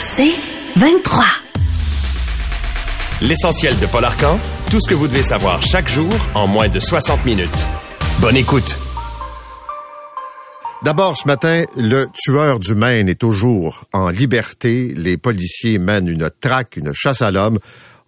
[0.00, 0.34] C'est
[0.76, 1.24] 23.
[3.22, 4.38] L'essentiel de Paul Arcan,
[4.70, 7.66] tout ce que vous devez savoir chaque jour en moins de 60 minutes.
[8.20, 8.76] Bonne écoute.
[10.82, 14.92] D'abord, ce matin, le tueur du Maine est toujours en liberté.
[14.96, 17.58] Les policiers mènent une traque, une chasse à l'homme.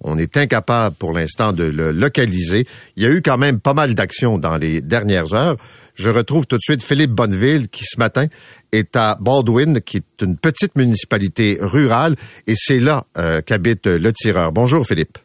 [0.01, 2.67] On est incapable pour l'instant de le localiser.
[2.97, 5.57] Il y a eu quand même pas mal d'actions dans les dernières heures.
[5.95, 8.27] Je retrouve tout de suite Philippe Bonneville qui ce matin
[8.73, 14.13] est à Baldwin, qui est une petite municipalité rurale, et c'est là euh, qu'habite le
[14.13, 14.53] tireur.
[14.53, 15.19] Bonjour Philippe.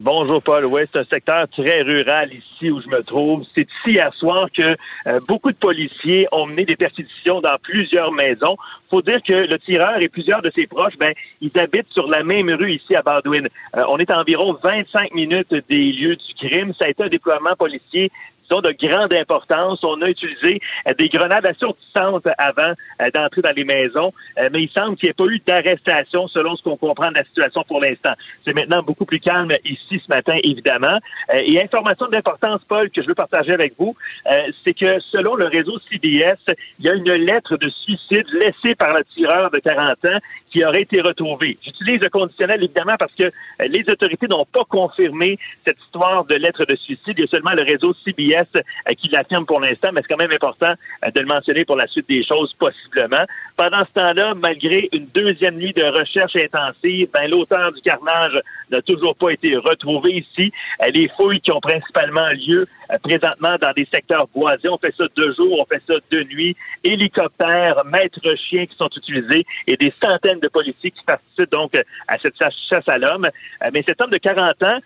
[0.00, 0.64] Bonjour Paul.
[0.64, 3.44] Oui, c'est un secteur très rural ici où je me trouve.
[3.54, 4.74] C'est ici hier soir que
[5.06, 8.56] euh, beaucoup de policiers ont mené des perquisitions dans plusieurs maisons.
[8.90, 12.24] Faut dire que le tireur et plusieurs de ses proches, ben, ils habitent sur la
[12.24, 13.46] même rue ici à Baldwin.
[13.76, 16.74] Euh, on est à environ 25 minutes des lieux du crime.
[16.76, 18.10] Ça a été un déploiement policier
[18.50, 19.80] sont de grande importance.
[19.82, 24.62] On a utilisé euh, des grenades assourdissantes avant euh, d'entrer dans les maisons, euh, mais
[24.62, 27.62] il semble qu'il n'y ait pas eu d'arrestation selon ce qu'on comprend de la situation
[27.66, 28.12] pour l'instant.
[28.44, 30.98] C'est maintenant beaucoup plus calme ici ce matin, évidemment.
[31.34, 33.96] et information d'importance, Paul, que je veux partager avec vous,
[34.64, 36.38] c'est que selon le réseau CBS,
[36.78, 40.18] il y a une lettre de suicide laissée par le tireur de 40 ans
[40.50, 41.58] qui aurait été retrouvée.
[41.64, 43.30] J'utilise le conditionnel, évidemment, parce que
[43.66, 47.14] les autorités n'ont pas confirmé cette histoire de lettre de suicide.
[47.18, 50.20] Il y a seulement le réseau CBS euh, qui l'affirme pour l'instant, mais c'est quand
[50.20, 50.72] même important
[51.04, 53.24] euh, de le mentionner pour la suite des choses, possiblement.
[53.56, 58.40] Pendant ce temps-là, malgré une deuxième nuit de recherche intensive, ben, l'auteur du carnage
[58.70, 60.52] n'a toujours pas été retrouvé ici.
[60.82, 62.66] Euh, les fouilles qui ont principalement lieu
[63.02, 66.54] présentement dans des secteurs boisés, on fait ça deux jours, on fait ça de nuit.
[66.82, 71.72] Hélicoptères, maîtres chiens qui sont utilisés et des centaines de policiers qui participent donc
[72.08, 73.26] à cette chasse à l'homme.
[73.72, 74.78] Mais cet homme de 40 ans,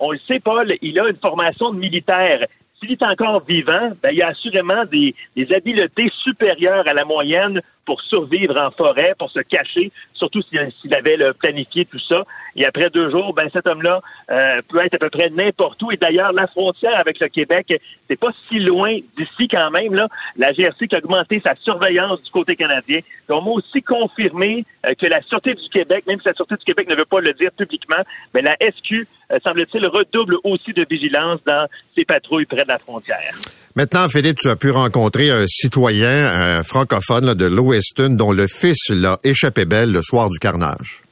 [0.00, 2.44] on le sait, Paul, il a une formation de militaire
[2.78, 7.04] s'il est encore vivant, ben, il y a assurément des, des habiletés supérieures à la
[7.04, 12.24] moyenne pour survivre en forêt, pour se cacher, surtout s'il avait planifié tout ça.
[12.56, 15.90] Et après deux jours, ben cet homme-là euh, peut être à peu près n'importe où.
[15.90, 17.74] Et d'ailleurs, la frontière avec le Québec,
[18.08, 19.94] c'est pas si loin d'ici quand même.
[19.94, 20.08] Là.
[20.36, 23.00] La GRC qui a augmenté sa surveillance du côté canadien.
[23.28, 26.56] Donc, on m'a aussi confirmé euh, que la Sûreté du Québec, même si la Sûreté
[26.56, 28.02] du Québec ne veut pas le dire publiquement,
[28.34, 31.66] mais la SQ, euh, semble-t-il, redouble aussi de vigilance dans
[31.96, 33.34] ses patrouilles près de la frontière.
[33.76, 38.88] Maintenant, Philippe, tu as pu rencontrer un citoyen un francophone de Lewiston dont le fils
[38.90, 41.02] l'a échappé belle le soir du carnage.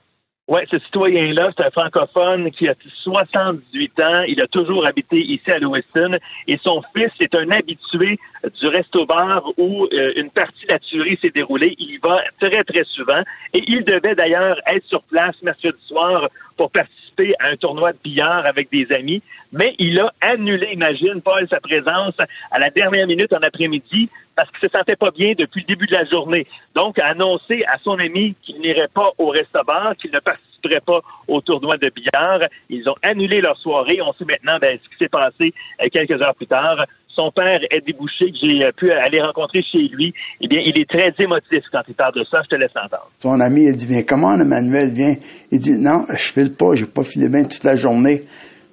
[0.47, 4.23] Oui, ce citoyen-là, c'est un francophone qui a 78 ans.
[4.29, 6.19] Il a toujours habité ici à Lewiston.
[6.47, 8.17] Et son fils est un habitué
[8.61, 11.75] du resto-bar où euh, une partie de la tuerie s'est déroulée.
[11.79, 13.23] Il y va très, très souvent.
[13.55, 17.02] Et il devait d'ailleurs être sur place mercredi soir pour participer
[17.39, 19.23] à un tournoi de billard avec des amis.
[19.53, 22.15] Mais il a annulé, imagine, Paul, sa présence
[22.51, 25.87] à la dernière minute en après-midi parce qu'il se sentait pas bien depuis le début
[25.87, 26.47] de la journée.
[26.75, 31.01] Donc, a annoncé à son ami qu'il n'irait pas au restaurant, qu'il ne participerait pas
[31.29, 32.41] au tournoi de billard.
[32.71, 34.01] Ils ont annulé leur soirée.
[34.01, 35.53] On sait maintenant ben, ce qui s'est passé
[35.83, 36.87] euh, quelques heures plus tard.
[37.15, 40.15] Son père est débouché, que j'ai euh, pu aller rencontrer chez lui.
[40.41, 42.41] Eh bien, il est très émotif quand il parle de ça.
[42.45, 43.11] Je te laisse entendre.
[43.19, 45.15] Son ami, il dit, viens, comment Emmanuel vient?
[45.51, 48.23] Il dit, non, je file pas, j'ai pas filé bien toute la journée.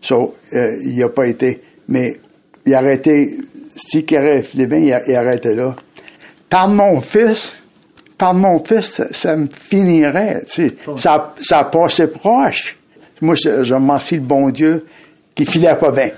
[0.01, 1.59] So, euh, il a pas été.
[1.89, 2.13] Mais
[2.66, 3.28] il a arrêté
[3.69, 5.75] si aurait filé bien, il, arrêtait là.
[6.49, 7.55] Par mon fils,
[8.17, 10.75] par mon fils, ça, me finirait, tu sais.
[10.97, 12.78] Ça, ça passait proche.
[13.22, 14.85] Moi, je, je m'en le bon Dieu
[15.35, 16.11] qui filait pas bien.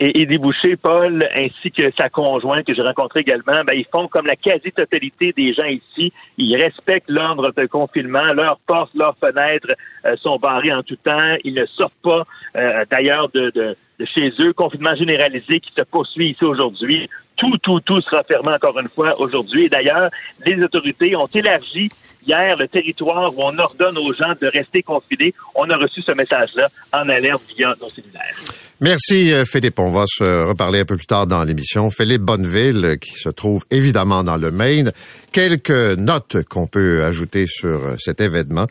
[0.00, 4.08] Et Eddie Boucher, Paul, ainsi que sa conjointe que j'ai rencontrée également, ben, ils font
[4.08, 6.12] comme la quasi-totalité des gens ici.
[6.38, 8.32] Ils respectent l'ordre de confinement.
[8.34, 11.36] Leurs portes, leurs fenêtres euh, sont barrées en tout temps.
[11.44, 12.24] Ils ne sortent pas,
[12.56, 14.52] euh, d'ailleurs, de, de, chez eux.
[14.52, 17.08] Confinement généralisé qui se poursuit ici aujourd'hui.
[17.36, 19.64] Tout, tout, tout sera fermé encore une fois aujourd'hui.
[19.64, 20.10] Et d'ailleurs,
[20.44, 21.88] les autorités ont élargi
[22.26, 25.34] hier le territoire où on ordonne aux gens de rester confinés.
[25.54, 28.36] On a reçu ce message-là en alerte via nos cellulaires.
[28.82, 29.78] Merci euh, Philippe.
[29.78, 31.88] On va se reparler un peu plus tard dans l'émission.
[31.88, 34.90] Philippe Bonneville, qui se trouve évidemment dans le Maine.
[35.30, 38.66] Quelques notes qu'on peut ajouter sur euh, cet événement.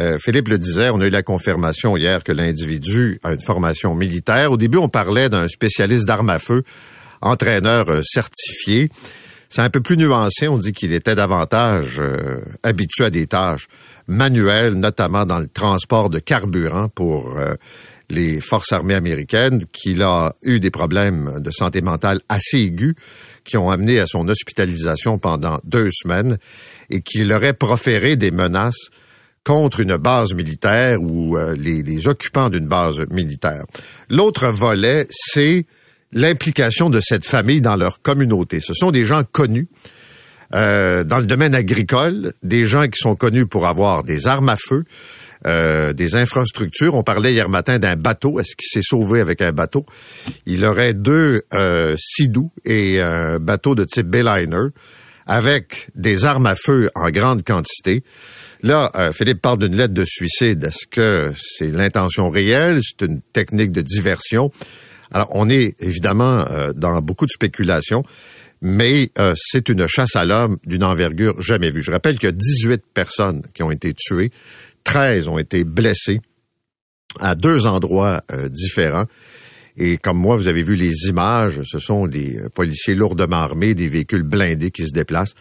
[0.00, 3.94] Euh, Philippe le disait, on a eu la confirmation hier que l'individu a une formation
[3.94, 4.50] militaire.
[4.50, 6.64] Au début, on parlait d'un spécialiste d'armes à feu,
[7.20, 8.90] entraîneur certifié.
[9.48, 10.48] C'est un peu plus nuancé.
[10.48, 12.02] On dit qu'il était davantage
[12.64, 13.68] habitué à des tâches
[14.08, 17.38] manuelles, notamment dans le transport de carburant pour
[18.10, 22.94] les forces armées américaines, qu'il a eu des problèmes de santé mentale assez aigus
[23.44, 26.38] qui ont amené à son hospitalisation pendant deux semaines
[26.90, 28.90] et qu'il aurait proféré des menaces
[29.44, 33.64] contre une base militaire ou euh, les, occupants d'une base militaire.
[34.10, 35.66] L'autre volet, c'est
[36.12, 38.58] l'implication de cette famille dans leur communauté.
[38.60, 39.68] Ce sont des gens connus
[40.54, 44.56] euh, dans le domaine agricole, des gens qui sont connus pour avoir des armes à
[44.56, 44.84] feu,
[45.46, 46.94] euh, des infrastructures.
[46.94, 48.40] On parlait hier matin d'un bateau.
[48.40, 49.86] Est-ce qu'il s'est sauvé avec un bateau?
[50.44, 54.70] Il aurait deux euh, Sidou et un bateau de type Bayliner
[55.26, 58.02] avec des armes à feu en grande quantité.
[58.62, 60.64] Là, euh, Philippe parle d'une lettre de suicide.
[60.64, 62.80] Est-ce que c'est l'intention réelle?
[62.82, 64.50] C'est une technique de diversion?
[65.12, 68.02] Alors, on est évidemment euh, dans beaucoup de spéculations,
[68.62, 71.82] mais c'est une chasse à l'homme d'une envergure jamais vue.
[71.82, 74.32] Je rappelle qu'il y a 18 personnes qui ont été tuées,
[74.86, 76.20] 13 ont été blessées
[77.18, 79.06] à deux endroits différents.
[79.76, 83.88] Et comme moi, vous avez vu les images, ce sont des policiers lourdement armés, des
[83.88, 85.34] véhicules blindés qui se déplacent.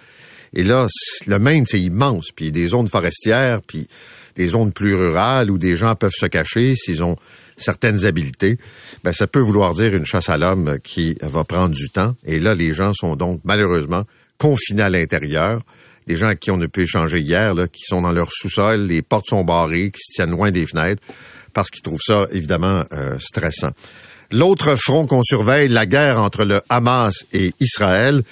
[0.53, 0.87] Et là,
[1.27, 2.31] le Maine, c'est immense.
[2.35, 3.87] Puis des zones forestières, puis
[4.35, 7.15] des zones plus rurales où des gens peuvent se cacher s'ils ont
[7.55, 8.57] certaines habiletés.
[9.03, 12.15] Ben, ça peut vouloir dire une chasse à l'homme qui va prendre du temps.
[12.25, 14.03] Et là, les gens sont donc malheureusement
[14.37, 15.61] confinés à l'intérieur.
[16.07, 19.01] Des gens qui on a pu échanger hier, là, qui sont dans leur sous-sol, les
[19.01, 21.01] portes sont barrées, qui se tiennent loin des fenêtres,
[21.53, 23.71] parce qu'ils trouvent ça évidemment euh, stressant.
[24.31, 28.23] L'autre front qu'on surveille, la guerre entre le Hamas et Israël.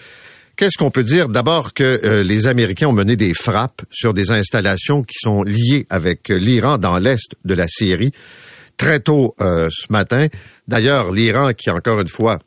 [0.56, 1.30] Qu'est-ce qu'on peut dire?
[1.30, 5.88] D'abord que euh, les Américains ont mené des frappes sur des installations qui sont liées
[5.90, 8.12] avec euh, l'Iran dans l'est de la Syrie
[8.78, 10.28] très tôt euh, ce matin.
[10.68, 12.40] D'ailleurs, l'Iran qui, encore une fois,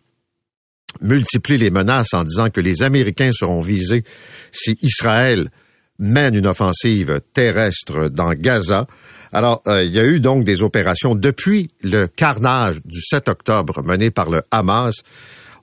[1.00, 4.04] multiplie les menaces en disant que les Américains seront visés
[4.52, 5.50] si Israël
[5.98, 8.86] mène une offensive terrestre dans Gaza.
[9.32, 14.10] Alors, il y a eu donc des opérations depuis le carnage du 7 octobre mené
[14.10, 15.02] par le Hamas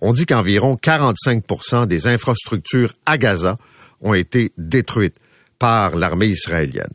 [0.05, 3.55] on dit qu'environ 45% des infrastructures à Gaza
[4.01, 5.15] ont été détruites
[5.57, 6.91] par l'armée israélienne.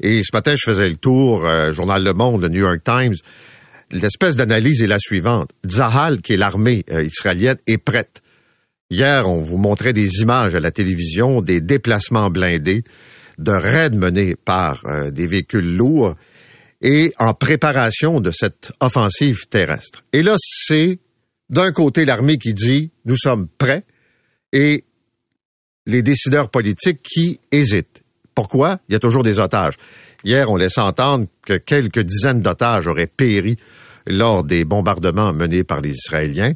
[0.00, 3.14] Et ce matin, je faisais le tour, euh, journal Le Monde, le New York Times.
[3.92, 5.50] L'espèce d'analyse est la suivante.
[5.68, 8.22] Zahal, qui est l'armée euh, israélienne, est prête.
[8.90, 12.84] Hier, on vous montrait des images à la télévision des déplacements blindés,
[13.38, 16.14] de raids menés par euh, des véhicules lourds
[16.82, 20.04] et en préparation de cette offensive terrestre.
[20.12, 20.98] Et là, c'est
[21.48, 23.84] d'un côté l'armée qui dit nous sommes prêts
[24.52, 24.84] et
[25.86, 28.02] les décideurs politiques qui hésitent.
[28.34, 28.78] Pourquoi?
[28.88, 29.74] Il y a toujours des otages.
[30.24, 33.56] Hier, on laissait entendre que quelques dizaines d'otages auraient péri
[34.06, 36.52] lors des bombardements menés par les Israéliens.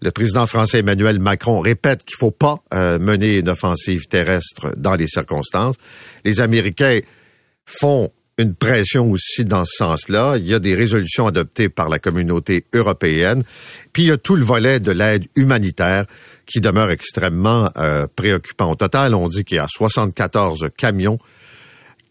[0.00, 4.74] Le président français Emmanuel Macron répète qu'il ne faut pas euh, mener une offensive terrestre
[4.76, 5.76] dans les circonstances.
[6.24, 7.00] Les Américains
[7.64, 10.36] font une pression aussi dans ce sens-là.
[10.36, 13.42] Il y a des résolutions adoptées par la communauté européenne.
[13.92, 16.06] Puis il y a tout le volet de l'aide humanitaire
[16.46, 18.70] qui demeure extrêmement euh, préoccupant.
[18.70, 21.18] Au total, on dit qu'il y a 74 camions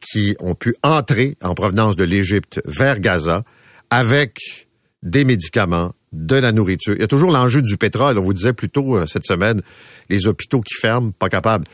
[0.01, 3.43] qui ont pu entrer en provenance de l'Égypte vers Gaza
[3.89, 4.66] avec
[5.03, 6.93] des médicaments, de la nourriture.
[6.95, 8.17] Il y a toujours l'enjeu du pétrole.
[8.17, 9.61] On vous disait plus tôt euh, cette semaine,
[10.09, 11.65] les hôpitaux qui ferment, pas capables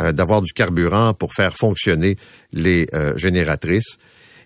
[0.00, 2.16] euh, d'avoir du carburant pour faire fonctionner
[2.52, 3.98] les euh, génératrices.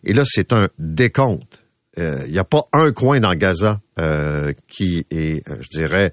[0.05, 1.63] Et là, c'est un décompte.
[1.99, 3.81] Il n'y a pas un coin dans Gaza
[4.69, 6.13] qui est, je dirais,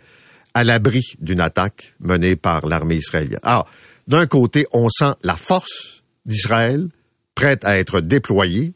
[0.54, 3.42] à l'abri d'une attaque menée par l'armée israélienne.
[3.44, 3.68] Alors,
[4.08, 6.88] d'un côté, on sent la force d'Israël
[7.36, 8.76] prête à être déployée,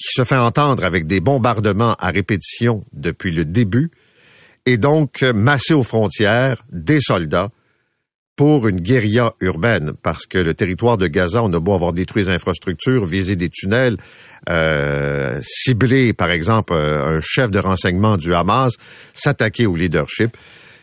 [0.00, 3.90] qui se fait entendre avec des bombardements à répétition depuis le début,
[4.64, 7.50] et donc massé aux frontières des soldats
[8.34, 12.22] pour une guérilla urbaine, parce que le territoire de Gaza, on a beau avoir détruit
[12.22, 13.98] les infrastructures, visé des tunnels,
[14.48, 18.72] euh, ciblé, par exemple, euh, un chef de renseignement du Hamas,
[19.12, 20.34] s'attaquer au leadership,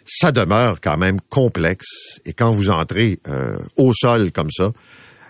[0.06, 2.20] ça demeure quand même complexe.
[2.25, 4.72] Et quand vous entrez euh, au sol comme ça,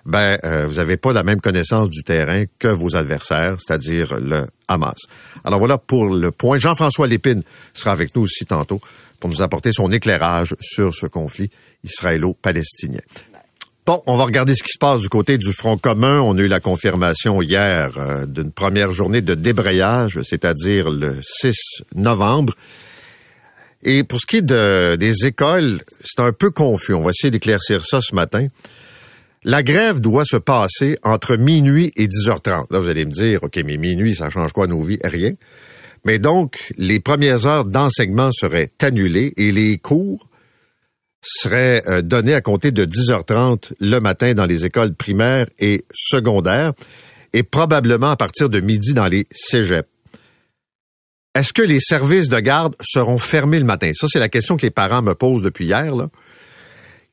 [0.08, 4.48] ben euh, vous n'avez pas la même connaissance du terrain que vos adversaires, c'est-à-dire le
[4.70, 4.96] Hamas.
[5.44, 6.58] Alors voilà pour le point.
[6.58, 8.80] Jean-François Lépine sera avec nous aussi tantôt
[9.20, 11.52] pour nous apporter son éclairage sur ce conflit
[11.84, 13.02] israélo-palestinien.
[13.86, 16.22] Bon, on va regarder ce qui se passe du côté du Front commun.
[16.22, 21.54] On a eu la confirmation hier euh, d'une première journée de débrayage, c'est-à-dire le 6
[21.96, 22.54] novembre.
[23.84, 26.94] Et pour ce qui est de, des écoles, c'est un peu confus.
[26.94, 28.48] On va essayer d'éclaircir ça ce matin.
[29.44, 32.66] La grève doit se passer entre minuit et 10h30.
[32.72, 35.00] Là, vous allez me dire, OK, mais minuit, ça change quoi nos vies?
[35.04, 35.34] Rien.
[36.06, 40.28] Mais donc, les premières heures d'enseignement seraient annulées et les cours
[41.22, 46.74] seraient euh, donnés à compter de 10h30 le matin dans les écoles primaires et secondaires
[47.34, 49.88] et probablement à partir de midi dans les cégeps.
[51.36, 53.92] Est-ce que les services de garde seront fermés le matin?
[53.94, 55.94] Ça, c'est la question que les parents me posent depuis hier.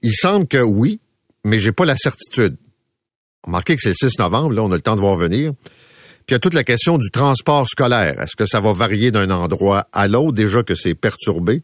[0.02, 1.00] Il semble que oui,
[1.44, 2.56] mais j'ai pas la certitude.
[3.44, 5.52] Remarquez que c'est le 6 novembre, là, on a le temps de voir venir.
[6.26, 8.20] Puis y a toute la question du transport scolaire.
[8.20, 11.60] Est-ce que ça va varier d'un endroit à l'autre, déjà que c'est perturbé?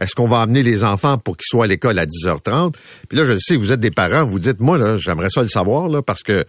[0.00, 2.74] Est-ce qu'on va amener les enfants pour qu'ils soient à l'école à 10h30?
[3.08, 5.42] Puis là, je le sais, vous êtes des parents, vous dites, moi, là, j'aimerais ça
[5.42, 6.44] le savoir, là, parce que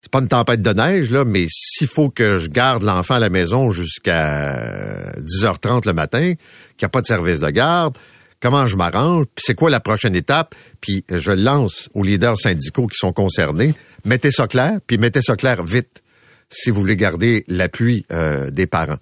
[0.00, 3.18] c'est pas une tempête de neige, là, mais s'il faut que je garde l'enfant à
[3.18, 7.98] la maison jusqu'à 10h30 le matin, qu'il n'y a pas de service de garde,
[8.40, 12.86] comment je m'arrange, puis c'est quoi la prochaine étape, puis je lance aux leaders syndicaux
[12.86, 16.02] qui sont concernés, mettez ça clair, puis mettez ça clair vite,
[16.48, 18.98] si vous voulez garder l'appui euh, des parents.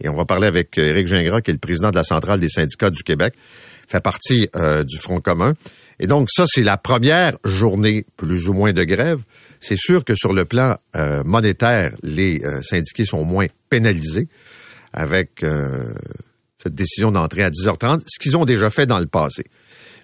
[0.00, 2.40] Et on va parler avec euh, Éric Gingras, qui est le président de la Centrale
[2.40, 3.34] des syndicats du Québec,
[3.86, 5.54] fait partie euh, du Front commun.
[5.98, 9.20] Et donc, ça, c'est la première journée plus ou moins de grève.
[9.60, 10.76] C'est sûr que sur le plan
[11.26, 14.26] monétaire, les syndiqués sont moins pénalisés
[14.94, 15.44] avec
[16.62, 19.44] cette décision d'entrer à 10h30, ce qu'ils ont déjà fait dans le passé.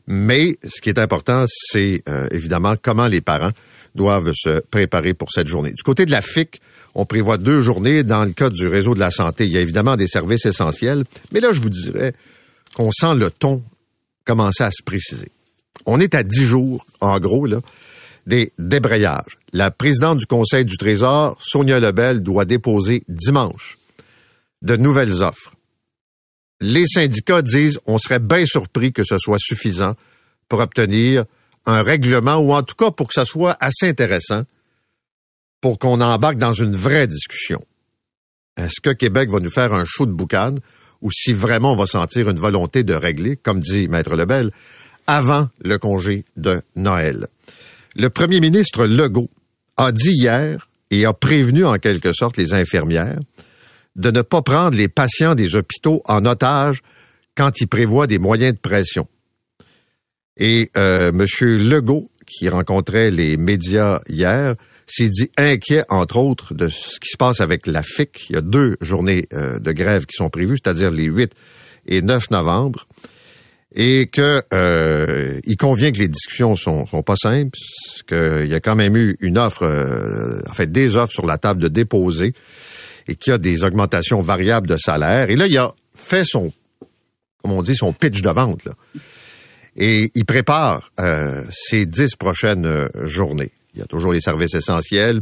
[0.07, 3.51] Mais ce qui est important, c'est évidemment comment les parents
[3.95, 5.73] doivent se préparer pour cette journée.
[5.73, 6.61] Du côté de la FIC,
[6.95, 8.05] on prévoit deux journées.
[8.05, 11.05] Dans le cas du réseau de la santé, il y a évidemment des services essentiels.
[11.33, 12.15] Mais là, je vous dirais
[12.75, 13.63] qu'on sent le ton
[14.25, 15.33] commencer à se préciser.
[15.87, 17.61] On est à dix jours, en gros, là,
[18.27, 19.39] des débrayages.
[19.53, 23.79] La présidente du Conseil du Trésor, Sonia Lebel, doit déposer dimanche
[24.63, 25.56] de nouvelles offres.
[26.61, 29.95] Les syndicats disent on serait bien surpris que ce soit suffisant
[30.49, 31.25] pour obtenir
[31.67, 34.45] un règlement ou en tout cas pour que ça soit assez intéressant
[35.61, 37.65] pour qu'on embarque dans une vraie discussion.
[38.57, 40.55] Est-ce que Québec va nous faire un show de boucan
[41.03, 44.51] ou si vraiment on va sentir une volonté de régler, comme dit Maître Lebel,
[45.07, 47.27] avant le congé de Noël?
[47.95, 49.31] Le premier ministre Legault
[49.77, 53.19] a dit hier et a prévenu en quelque sorte les infirmières
[53.97, 56.83] de ne pas prendre les patients des hôpitaux en otage
[57.35, 59.09] quand il prévoit des moyens de pression.
[60.39, 61.25] Et euh, M.
[61.41, 64.55] Legault, qui rencontrait les médias hier,
[64.87, 68.31] s'est dit inquiet, entre autres, de ce qui se passe avec la FIC.
[68.31, 71.33] Il y a deux journées euh, de grève qui sont prévues, c'est-à-dire les 8
[71.87, 72.87] et 9 novembre
[73.77, 77.59] et que euh, il convient que les discussions sont, sont pas simples,
[78.09, 81.37] qu'il y a quand même eu une offre, euh, en fait des offres sur la
[81.37, 82.33] table de déposer,
[83.09, 85.31] et qu'il y a des augmentations variables de salaire.
[85.31, 86.53] Et là, il a fait son,
[87.43, 88.69] comme on dit, son pitch de vente.
[89.77, 93.53] Et il prépare euh, ces dix prochaines journées.
[93.75, 95.21] Il y a toujours les services essentiels.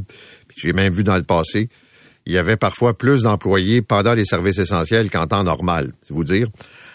[0.56, 1.68] J'ai même vu dans le passé,
[2.26, 6.24] il y avait parfois plus d'employés pendant les services essentiels qu'en temps normal, c'est vous
[6.24, 6.48] dire.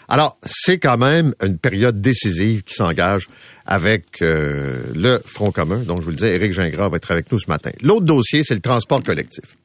[0.08, 3.28] Alors, c'est quand même une période décisive qui s'engage
[3.64, 5.78] avec euh, le Front commun.
[5.80, 7.70] Donc, je vous le disais, Éric Gingras va être avec nous ce matin.
[7.80, 9.56] L'autre dossier, c'est le transport collectif.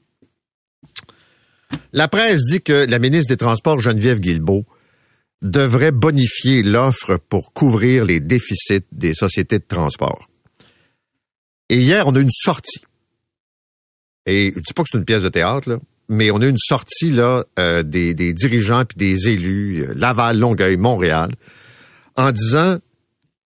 [1.94, 4.65] La presse dit que la ministre des Transports, Geneviève Guilbeault,
[5.41, 10.27] devrait bonifier l'offre pour couvrir les déficits des sociétés de transport.
[11.70, 12.82] Et hier, on a une sortie.
[14.25, 15.79] Et je dis pas que c'est une pièce de théâtre,
[16.10, 20.77] mais on a une sortie là euh, des, dirigeants puis des élus euh, Laval, Longueuil,
[20.77, 21.32] Montréal,
[22.15, 22.77] en disant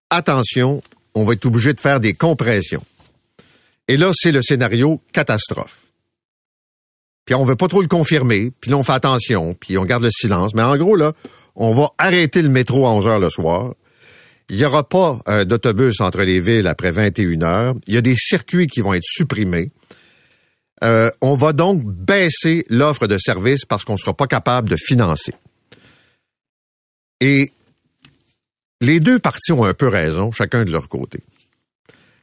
[0.10, 0.82] attention,
[1.14, 2.84] on va être obligé de faire des compressions.
[3.88, 5.89] Et là, c'est le scénario catastrophe.
[7.30, 10.02] Puis on veut pas trop le confirmer, puis là on fait attention, puis on garde
[10.02, 10.56] le silence.
[10.56, 11.14] Mais en gros là,
[11.56, 13.76] on va arrêter le métro à 11 heures le soir.
[14.50, 17.76] Il n'y aura pas euh, d'autobus entre les villes après 21 heures.
[17.86, 19.70] Il y a des circuits qui vont être supprimés.
[20.84, 24.76] Euh, on va donc baisser l'offre de services parce qu'on ne sera pas capable de
[24.76, 25.36] financer.
[27.22, 27.52] Et
[28.82, 31.20] les deux parties ont un peu raison, chacun de leur côté.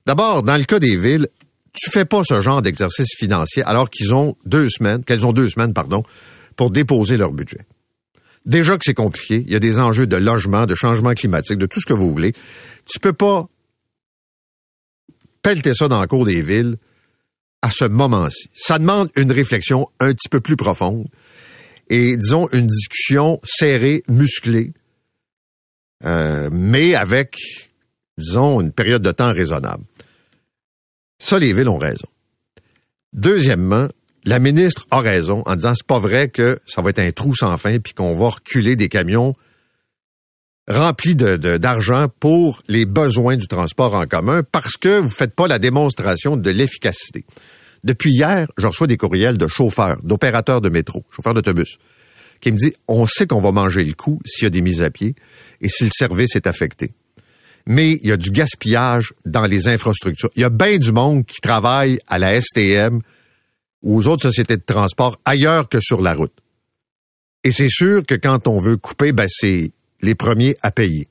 [0.05, 1.29] D'abord, dans le cas des villes,
[1.77, 5.49] tu fais pas ce genre d'exercice financier alors qu'ils ont deux semaines, qu'elles ont deux
[5.49, 6.03] semaines, pardon,
[6.57, 7.61] pour déposer leur budget.
[8.47, 11.67] Déjà que c'est compliqué, il y a des enjeux de logement, de changement climatique, de
[11.67, 12.33] tout ce que vous voulez.
[12.87, 13.49] Tu peux pas
[15.43, 16.77] pelleter ça dans le cours des villes
[17.63, 18.49] à ce moment-ci.
[18.55, 21.07] Ça demande une réflexion un petit peu plus profonde
[21.91, 24.73] et, disons, une discussion serrée, musclée,
[26.05, 27.37] euh, mais avec,
[28.19, 29.85] disons, une période de temps raisonnable.
[31.19, 32.07] Ça, les villes ont raison.
[33.13, 33.89] Deuxièmement,
[34.25, 37.35] la ministre a raison en disant c'est pas vrai que ça va être un trou
[37.35, 39.35] sans fin puis qu'on va reculer des camions
[40.69, 45.59] remplis d'argent pour les besoins du transport en commun parce que vous faites pas la
[45.59, 47.25] démonstration de l'efficacité.
[47.85, 51.79] Depuis hier, je reçois des courriels de chauffeurs, d'opérateurs de métro, chauffeurs d'autobus,
[52.41, 54.83] qui me disent on sait qu'on va manger le coup s'il y a des mises
[54.83, 55.15] à pied
[55.61, 56.93] et si le service est affecté.
[57.67, 60.31] Mais il y a du gaspillage dans les infrastructures.
[60.37, 63.01] Il y a bien du monde qui travaille à la STM
[63.83, 66.33] ou aux autres sociétés de transport ailleurs que sur la route.
[67.45, 71.09] Et c'est sûr que quand on veut couper, ben c'est les premiers à payer.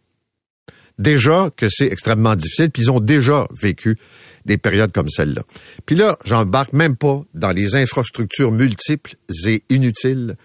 [0.97, 3.97] Déjà que c'est extrêmement difficile, puis ils ont déjà vécu
[4.45, 5.43] des périodes comme celle-là.
[5.85, 10.35] Puis là, j'embarque même pas dans les infrastructures multiples et inutiles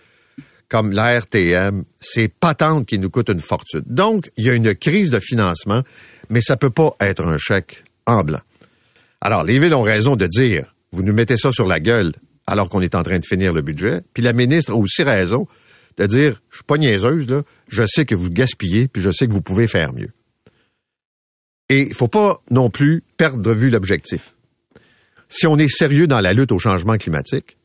[0.71, 3.83] comme la RTM, c'est patente qui nous coûte une fortune.
[3.87, 5.83] Donc, il y a une crise de financement,
[6.31, 8.41] mais ça peut pas être un chèque en blanc.
[9.21, 12.13] Alors, les villes ont raison de dire, vous nous mettez ça sur la gueule
[12.47, 14.01] alors qu'on est en train de finir le budget.
[14.15, 15.47] Puis la ministre a aussi raison
[15.97, 19.27] de dire, je suis pas niaiseuse, là, je sais que vous gaspillez, puis je sais
[19.27, 20.11] que vous pouvez faire mieux.
[21.69, 24.37] Et il faut pas non plus perdre de vue l'objectif.
[25.29, 27.57] Si on est sérieux dans la lutte au changement climatique,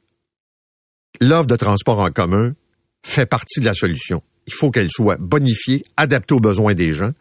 [1.22, 2.54] l'offre de transport en commun
[3.06, 4.24] fait partie de la solution.
[4.48, 7.12] Il faut qu'elle soit bonifiée, adaptée aux besoins des gens.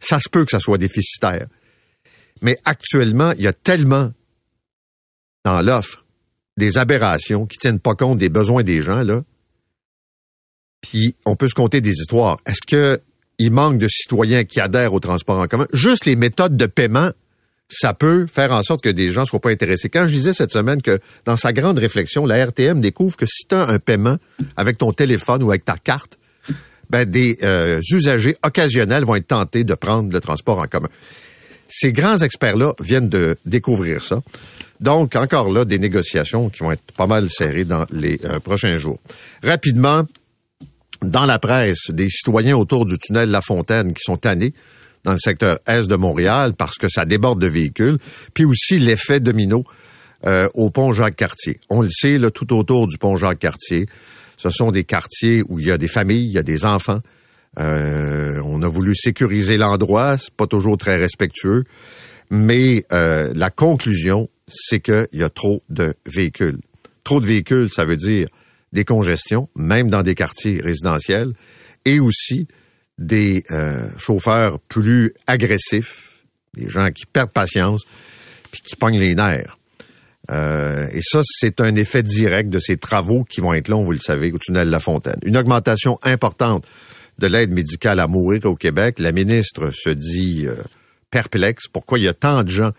[0.00, 1.46] Ça se peut que ça soit déficitaire.
[2.40, 4.12] Mais actuellement, il y a tellement
[5.44, 6.04] dans l'offre
[6.56, 9.22] des aberrations qui tiennent pas compte des besoins des gens, là.
[10.80, 12.38] Puis on peut se compter des histoires.
[12.46, 13.00] Est-ce que
[13.38, 15.66] il manque de citoyens qui adhèrent au transport en commun?
[15.72, 17.10] Juste les méthodes de paiement
[17.68, 19.88] ça peut faire en sorte que des gens ne soient pas intéressés.
[19.88, 23.46] Quand je disais cette semaine que dans sa grande réflexion, la RTM découvre que si
[23.48, 24.18] tu as un paiement
[24.56, 26.18] avec ton téléphone ou avec ta carte,
[26.90, 30.90] ben, des euh, usagers occasionnels vont être tentés de prendre le transport en commun.
[31.66, 34.20] Ces grands experts-là viennent de découvrir ça.
[34.80, 38.76] Donc, encore là, des négociations qui vont être pas mal serrées dans les euh, prochains
[38.76, 39.00] jours.
[39.42, 40.04] Rapidement,
[41.02, 44.52] dans la presse, des citoyens autour du tunnel La Fontaine qui sont tannés
[45.04, 47.98] dans le secteur est de Montréal parce que ça déborde de véhicules,
[48.32, 49.64] puis aussi l'effet domino
[50.26, 51.60] euh, au pont Jacques-Cartier.
[51.70, 53.86] On le sait, là, tout autour du pont Jacques-Cartier,
[54.36, 57.00] ce sont des quartiers où il y a des familles, il y a des enfants.
[57.58, 61.64] Euh, on a voulu sécuriser l'endroit, c'est pas toujours très respectueux,
[62.30, 66.58] mais euh, la conclusion, c'est qu'il y a trop de véhicules.
[67.04, 68.28] Trop de véhicules, ça veut dire
[68.72, 71.32] des congestions, même dans des quartiers résidentiels,
[71.84, 72.48] et aussi
[72.98, 76.24] des euh, chauffeurs plus agressifs,
[76.54, 77.82] des gens qui perdent patience,
[78.52, 79.58] puis qui pognent les nerfs.
[80.30, 83.92] Euh, et ça, c'est un effet direct de ces travaux qui vont être longs, vous
[83.92, 85.18] le savez, au tunnel La Fontaine.
[85.24, 86.64] Une augmentation importante
[87.18, 88.98] de l'aide médicale à mourir au Québec.
[88.98, 90.56] La ministre se dit euh,
[91.10, 91.64] perplexe.
[91.72, 92.72] Pourquoi il y a tant de gens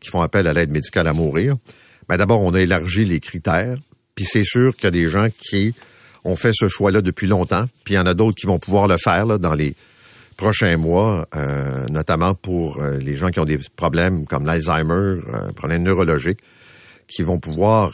[0.00, 1.56] qui font appel à l'aide médicale à mourir?
[2.08, 3.76] Ben, D'abord, on a élargi les critères.
[4.14, 5.74] Puis c'est sûr qu'il y a des gens qui
[6.28, 8.86] on fait ce choix-là depuis longtemps, puis il y en a d'autres qui vont pouvoir
[8.86, 9.74] le faire dans les
[10.36, 15.52] prochains mois, euh, notamment pour euh, les gens qui ont des problèmes comme l'Alzheimer, euh,
[15.54, 16.40] problèmes neurologiques,
[17.08, 17.92] qui vont pouvoir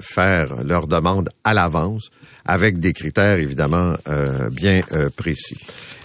[0.00, 2.10] faire leur demande à l'avance
[2.44, 3.94] avec des critères évidemment
[4.50, 4.82] bien
[5.14, 5.56] précis.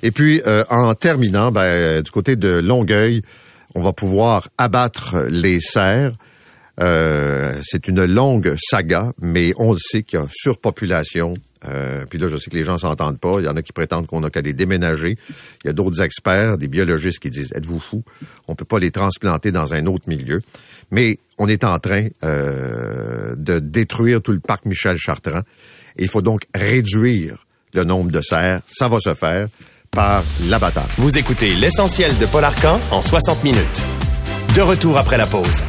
[0.03, 3.23] Et puis en terminant, ben, du côté de Longueuil,
[3.73, 6.11] on va pouvoir abattre les serres.
[6.77, 11.33] c'est une longue saga, mais on le sait qu'il y a surpopulation
[11.67, 13.39] euh, puis là, je sais que les gens s'entendent pas.
[13.39, 15.17] Il y en a qui prétendent qu'on a qu'à les déménager.
[15.63, 18.03] Il y a d'autres experts, des biologistes qui disent êtes-vous fous?
[18.47, 20.41] On peut pas les transplanter dans un autre milieu.
[20.91, 25.41] Mais on est en train euh, de détruire tout le parc Michel Chartrand.
[25.97, 28.61] Il faut donc réduire le nombre de serres.
[28.67, 29.47] Ça va se faire
[29.91, 30.89] par l'abattage.
[30.97, 33.83] Vous écoutez l'essentiel de Paul Arcan en 60 minutes.
[34.55, 35.63] De retour après la pause.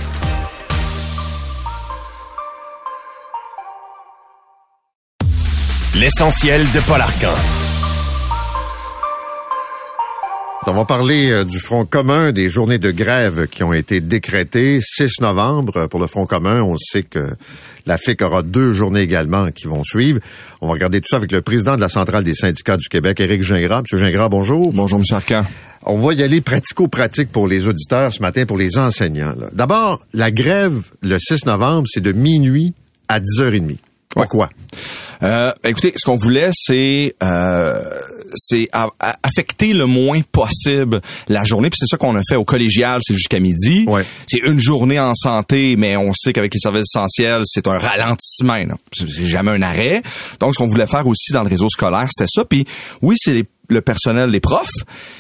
[5.97, 7.37] L'essentiel de Paul Arcan.
[10.67, 14.81] On va parler euh, du Front commun, des journées de grève qui ont été décrétées.
[14.83, 16.63] 6 novembre pour le Front commun.
[16.63, 17.37] On sait que
[17.87, 20.19] la FIC aura deux journées également qui vont suivre.
[20.61, 23.21] On va regarder tout ça avec le président de la Centrale des syndicats du Québec,
[23.21, 23.83] Éric Gingras.
[23.83, 24.73] Monsieur Gingras, bonjour.
[24.73, 25.05] Bonjour, M.
[25.13, 25.47] Arcan.
[25.85, 29.35] On va y aller pratico-pratique pour les auditeurs ce matin, pour les enseignants.
[29.53, 32.75] D'abord, la grève le 6 novembre, c'est de minuit
[33.07, 33.77] à 10h30.
[34.15, 34.51] Pourquoi?
[35.23, 37.83] Euh, écoutez, ce qu'on voulait, c'est euh,
[38.35, 38.69] c'est
[39.23, 41.71] affecter le moins possible la journée.
[41.71, 43.87] Puis c'est ça qu'on a fait au collégial, c'est jusqu'à midi.
[44.27, 48.59] C'est une journée en santé, mais on sait qu'avec les services essentiels, c'est un ralentissement.
[48.93, 50.03] C'est jamais un arrêt.
[50.41, 52.45] Donc, ce qu'on voulait faire aussi dans le réseau scolaire, c'était ça.
[52.45, 52.65] Puis
[53.03, 54.69] oui, c'est le personnel, les profs,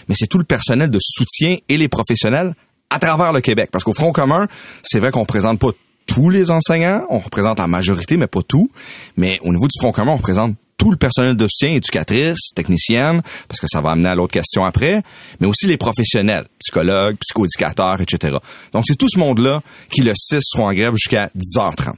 [0.09, 2.55] mais c'est tout le personnel de soutien et les professionnels
[2.91, 3.71] à travers le Québec.
[3.73, 4.47] Parce qu'au Front commun,
[4.83, 5.71] c'est vrai qu'on présente pas
[6.07, 8.71] tous les enseignants, on représente la majorité, mais pas tout.
[9.17, 13.23] Mais au niveau du Front commun, on représente tout le personnel de soutien, éducatrices, techniciennes,
[13.49, 15.03] parce que ça va amener à l'autre question après,
[15.40, 18.37] mais aussi les professionnels, psychologues, psychoéducateurs, etc.
[18.73, 21.95] Donc, c'est tout ce monde-là qui, le 6, seront en grève jusqu'à 10h30.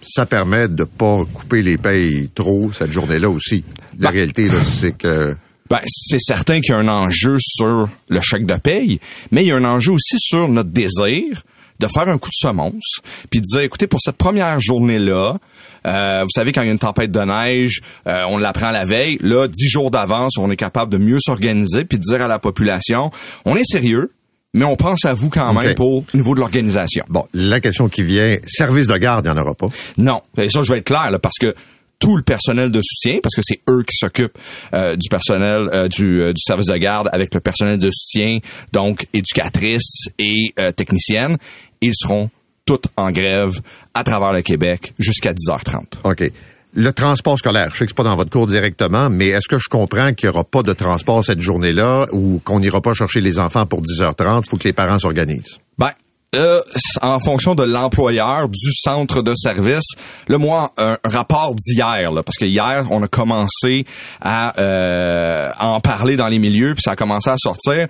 [0.00, 3.64] Ça permet de pas couper les payes trop cette journée-là aussi.
[3.98, 4.48] La ben, réalité,
[4.80, 5.36] c'est que...
[5.68, 9.00] Ben, c'est certain qu'il y a un enjeu sur le chèque de paye,
[9.32, 11.42] mais il y a un enjeu aussi sur notre désir
[11.78, 15.36] de faire un coup de semonce, puis de dire, écoutez, pour cette première journée-là,
[15.86, 18.84] euh, vous savez, quand il y a une tempête de neige, euh, on l'apprend la
[18.84, 19.18] veille.
[19.20, 22.38] Là, dix jours d'avance, on est capable de mieux s'organiser, puis de dire à la
[22.38, 23.10] population,
[23.44, 24.12] on est sérieux,
[24.54, 27.04] mais on pense à vous quand même pour au niveau de l'organisation.
[27.08, 29.68] Bon, la question qui vient, service de garde, il n'y en aura pas.
[29.98, 30.22] Non.
[30.36, 31.54] Et ça, je vais être clair, là, parce que
[31.98, 34.38] tout le personnel de soutien, parce que c'est eux qui s'occupent
[34.72, 38.38] euh, du personnel euh, du, du, service de garde avec le personnel de soutien,
[38.72, 41.38] donc éducatrices et techniciennes.
[41.80, 42.30] Ils seront
[42.64, 43.60] toutes en grève
[43.94, 45.84] à travers le Québec jusqu'à 10h30.
[46.04, 46.30] OK.
[46.74, 49.58] Le transport scolaire, je sais que c'est pas dans votre cours directement, mais est-ce que
[49.58, 53.22] je comprends qu'il n'y aura pas de transport cette journée-là ou qu'on n'ira pas chercher
[53.22, 54.42] les enfants pour 10h30?
[54.44, 55.58] Il faut que les parents s'organisent?
[55.78, 55.92] Ben,
[56.34, 56.60] euh,
[57.00, 59.86] en fonction de l'employeur, du centre de service,
[60.28, 63.86] le moi, un, rapport d'hier, parce que hier, on a commencé
[64.20, 67.86] à, euh, à en parler dans les milieux, puis ça a commencé à sortir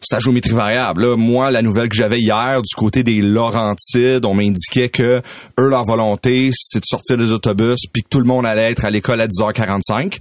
[0.00, 1.02] c'est à géométrie variable.
[1.02, 5.22] Là, moi, la nouvelle que j'avais hier du côté des Laurentides, on m'indiquait que
[5.58, 8.84] eux, leur volonté, c'est de sortir les autobus puis que tout le monde allait être
[8.84, 10.18] à l'école à 10h45.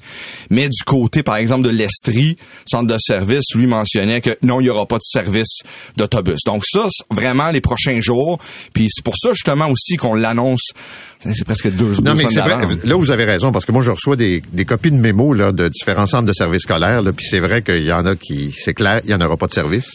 [0.49, 4.65] Mais du côté, par exemple, de l'Estrie, centre de service, lui mentionnait que non, il
[4.65, 5.61] y aura pas de service
[5.95, 6.39] d'autobus.
[6.45, 8.39] Donc ça, vraiment les prochains jours.
[8.73, 10.71] Puis c'est pour ça justement aussi qu'on l'annonce.
[11.19, 12.03] C'est presque deux, jours.
[12.03, 12.57] Non, mais c'est vrai.
[12.83, 15.51] Là, vous avez raison parce que moi, je reçois des, des copies de mémos là,
[15.51, 17.01] de différents centres de services scolaires.
[17.15, 19.47] Puis c'est vrai qu'il y en a qui, c'est clair, il y en aura pas
[19.47, 19.85] de service puis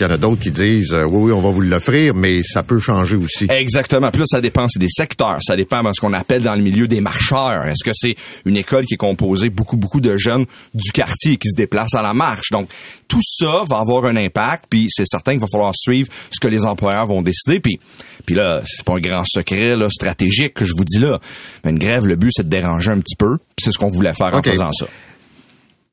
[0.00, 2.42] il y en a d'autres qui disent euh, oui, oui, on va vous l'offrir, mais
[2.42, 3.46] ça peut changer aussi.
[3.48, 4.10] Exactement.
[4.10, 5.38] Puis là, ça dépend, c'est des secteurs.
[5.40, 7.66] Ça dépend de ce qu'on appelle dans le milieu des marcheurs.
[7.66, 11.48] Est-ce que c'est une école qui est composée beaucoup, beaucoup de jeunes du quartier qui
[11.48, 12.50] se déplacent à la marche?
[12.50, 12.68] Donc,
[13.08, 16.48] tout ça va avoir un impact, puis c'est certain qu'il va falloir suivre ce que
[16.48, 17.60] les employeurs vont décider.
[17.60, 17.78] Puis,
[18.24, 21.18] puis là, c'est pas un grand secret là, stratégique que je vous dis là.
[21.64, 23.38] Mais une grève, le but, c'est de déranger un petit peu.
[23.38, 24.86] Puis c'est ce qu'on voulait faire en faisant ça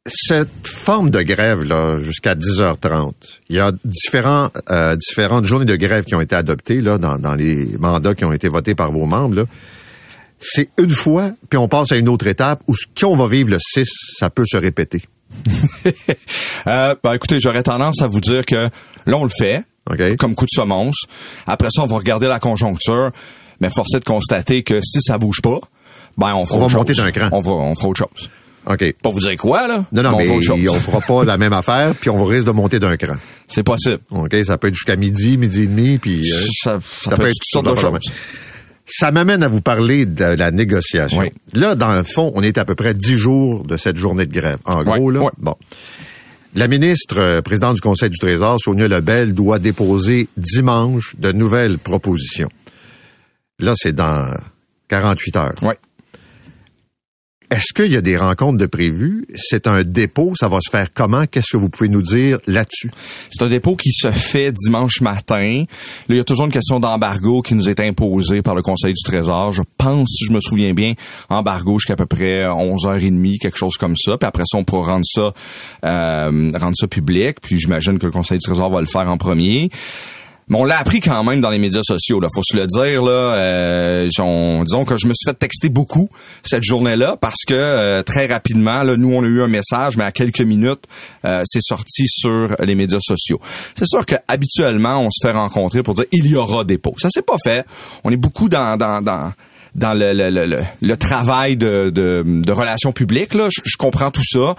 [0.06, 3.14] cette forme de grève là jusqu'à 10h30,
[3.50, 7.18] il y a différents euh, différentes journées de grève qui ont été adoptées là dans,
[7.18, 9.44] dans les mandats qui ont été votés par vos membres là.
[10.40, 13.50] C'est une fois puis on passe à une autre étape où ce qu'on va vivre
[13.50, 13.88] le 6,
[14.20, 15.04] ça peut se répéter.
[16.68, 18.70] euh, ben écoutez, j'aurais tendance à vous dire que
[19.06, 19.64] là on le fait
[20.18, 21.06] comme coup de semonce.
[21.48, 23.12] Après ça, on va regarder la conjoncture,
[23.60, 25.60] mais force est de constater que si ça bouge pas,
[26.18, 27.30] ben on fera on va monter d'un cran.
[27.32, 28.30] On va on fera autre chose.
[28.66, 28.94] OK.
[29.02, 29.86] Pas vous dire quoi, là?
[29.92, 32.96] Non, non, mais on, fera pas la même affaire, puis on risque de monter d'un
[32.98, 33.16] cran.
[33.48, 34.00] C'est possible.
[34.12, 36.22] OK, ça peut être jusqu'à midi, midi et demi, puis...
[36.22, 38.00] Euh, ça, ça, peut, être toutes sortes de choses.
[38.86, 41.24] Ça m'amène à vous parler de la négociation.
[41.54, 44.34] Là, dans le fond, on est à peu près dix jours de cette journée de
[44.34, 44.60] grève.
[44.66, 45.56] En gros, là, bon.
[46.56, 51.80] La ministre, euh, présidente du Conseil du Trésor, Sonia Lebel, doit déposer dimanche de nouvelles
[51.80, 52.50] propositions.
[53.58, 54.28] Là, c'est dans
[54.90, 55.56] 48 heures.
[55.64, 55.74] Oui.
[57.54, 59.28] Est-ce qu'il y a des rencontres de prévues?
[59.36, 61.28] C'est un dépôt, ça va se faire comment?
[61.28, 62.90] Qu'est-ce que vous pouvez nous dire là-dessus?
[63.30, 65.66] C'est un dépôt qui se fait dimanche matin.
[65.68, 68.94] Là, il y a toujours une question d'embargo qui nous est imposée par le Conseil
[68.94, 69.54] du Trésor.
[69.54, 70.96] Je pense, si je me souviens bien,
[71.30, 74.18] embargo jusqu'à peu près 11h30, quelque chose comme ça.
[74.18, 75.32] Puis après ça, on pourra rendre ça,
[75.86, 77.38] euh, rendre ça public.
[77.40, 79.70] Puis j'imagine que le Conseil du Trésor va le faire en premier.
[80.48, 82.28] Mais on l'a appris quand même dans les médias sociaux, là.
[82.34, 83.36] Faut se le dire, là.
[83.36, 86.10] Euh, disons que je me suis fait texter beaucoup
[86.44, 90.12] cette journée-là parce que euh, très rapidement, nous on a eu un message, mais à
[90.12, 90.84] quelques minutes,
[91.26, 93.40] euh, c'est sorti sur les médias sociaux.
[93.76, 96.96] C'est sûr que habituellement, on se fait rencontrer pour dire il y aura pots.
[96.98, 97.66] Ça s'est pas fait.
[98.04, 99.32] On est beaucoup dans dans, dans
[99.76, 103.34] dans le, le, le, le travail de, de, de, relations publiques.
[103.34, 103.50] Là.
[103.52, 104.56] Je, comprends tout ça.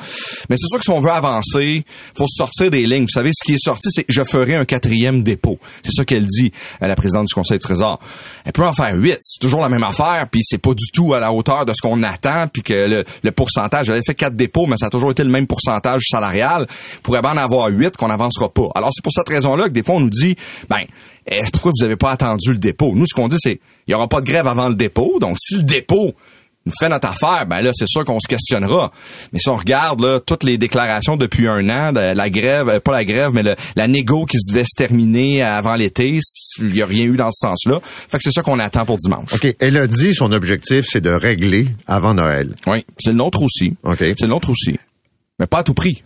[0.50, 1.84] Mais c'est sûr que si on veut avancer,
[2.16, 3.04] faut sortir des lignes.
[3.04, 5.58] Vous savez, ce qui est sorti, c'est je ferai un quatrième dépôt.
[5.84, 8.00] C'est ça qu'elle dit à la présidente du Conseil de Trésor.
[8.44, 9.18] Elle peut en faire huit.
[9.20, 11.80] C'est toujours la même affaire, puis c'est pas du tout à la hauteur de ce
[11.80, 15.12] qu'on attend, puis que le, le pourcentage, avait fait quatre dépôts, mais ça a toujours
[15.12, 16.66] été le même pourcentage salarial.
[17.02, 18.68] pourrait bien en avoir huit qu'on n'avancera pas.
[18.74, 20.36] Alors c'est pour cette raison-là que des fois on nous dit,
[20.68, 20.80] ben,
[21.52, 22.92] pourquoi vous n'avez pas attendu le dépôt?
[22.94, 25.18] Nous, ce qu'on dit, c'est il n'y aura pas de grève avant le dépôt.
[25.20, 26.14] Donc, si le dépôt
[26.66, 28.90] nous fait notre affaire, ben là, c'est sûr qu'on se questionnera.
[29.32, 32.80] Mais si on regarde là, toutes les déclarations depuis un an, de la grève, euh,
[32.80, 33.42] pas la grève, mais
[33.76, 36.20] la négo qui se devait se terminer avant l'été,
[36.58, 37.80] il n'y a rien eu dans ce sens-là.
[37.82, 39.32] Fait que c'est ça qu'on attend pour dimanche.
[39.34, 39.54] OK.
[39.58, 42.54] Elle a dit son objectif, c'est de régler avant Noël.
[42.66, 42.84] Oui.
[42.98, 43.76] C'est le nôtre aussi.
[43.82, 43.98] OK.
[43.98, 44.78] C'est le nôtre aussi.
[45.38, 46.02] Mais pas à tout prix.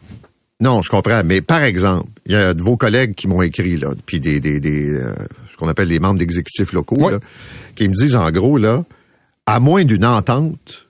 [0.61, 1.23] Non, je comprends.
[1.25, 4.41] Mais par exemple, il y a de vos collègues qui m'ont écrit, là, puis des,
[4.41, 5.15] des, des euh,
[5.51, 7.19] ce qu'on appelle les membres d'exécutifs locaux, là,
[7.77, 8.85] qui me disent en gros, là,
[9.47, 10.89] à moins d'une entente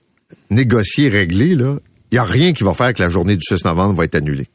[0.49, 1.77] négociée, réglée, là,
[2.11, 4.15] il n'y a rien qui va faire que la journée du 6 novembre va être
[4.15, 4.47] annulée.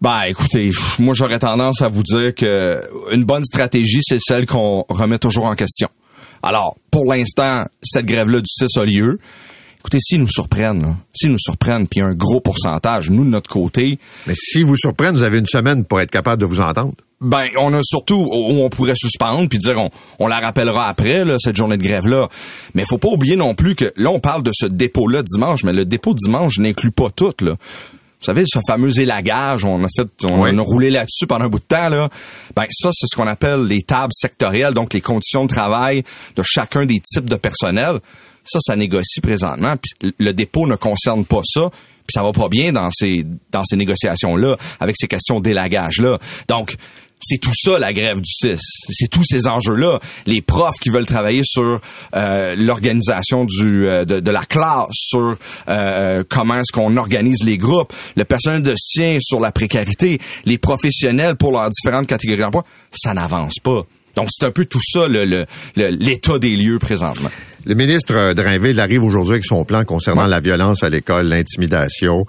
[0.00, 4.84] Ben, écoutez, moi j'aurais tendance à vous dire que une bonne stratégie, c'est celle qu'on
[4.88, 5.88] remet toujours en question.
[6.42, 9.20] Alors, pour l'instant, cette grève-là du 6 a lieu.
[9.82, 13.98] Écoutez, s'ils nous surprennent, s'ils nous surprennent, puis un gros pourcentage, nous de notre côté.
[14.28, 16.94] Mais s'ils vous surprennent, vous avez une semaine pour être capable de vous entendre.
[17.20, 19.90] Ben, on a surtout où on pourrait suspendre puis dire on,
[20.20, 22.28] on la rappellera après là, cette journée de grève là.
[22.74, 25.62] Mais faut pas oublier non plus que là on parle de ce dépôt là dimanche,
[25.62, 27.52] mais le dépôt dimanche n'inclut pas tout là.
[27.52, 31.58] Vous savez, ce fameux élagage, on a fait, on, a roulé là-dessus pendant un bout
[31.58, 32.08] de temps, là.
[32.54, 36.04] Ben, ça, c'est ce qu'on appelle les tables sectorielles, donc les conditions de travail
[36.36, 37.98] de chacun des types de personnel.
[38.44, 39.74] Ça, ça négocie présentement.
[39.76, 41.70] Puis le dépôt ne concerne pas ça.
[41.70, 46.00] Puis ça va pas bien dans ces dans ces négociations là, avec ces questions d'élagage
[46.00, 46.18] là.
[46.48, 46.76] Donc
[47.22, 48.58] c'est tout ça la grève du 6.
[48.90, 50.00] C'est tous ces enjeux-là.
[50.26, 51.80] Les profs qui veulent travailler sur
[52.16, 55.36] euh, l'organisation du euh, de, la classe, sur
[55.68, 60.58] euh, comment est-ce qu'on organise les groupes, le personnel de soutien sur la précarité, les
[60.58, 63.82] professionnels pour leurs différentes catégories d'emploi, ça n'avance pas.
[64.16, 65.06] Donc c'est un peu tout ça
[65.76, 67.30] l'état des lieux présentement.
[67.64, 72.26] Le ministre Drainville arrive aujourd'hui avec son plan concernant la violence à l'école, l'intimidation.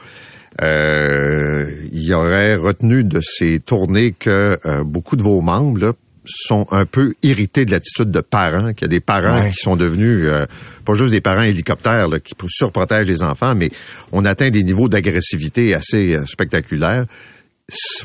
[0.62, 6.86] Euh, il aurait retenu de ces tournées que euh, beaucoup de vos membres sont un
[6.86, 10.46] peu irrités de l'attitude de parents, qu'il y a des parents qui sont devenus euh,
[10.86, 13.72] pas juste des parents hélicoptères qui surprotègent les enfants, mais
[14.12, 17.06] on atteint des niveaux d'agressivité assez spectaculaires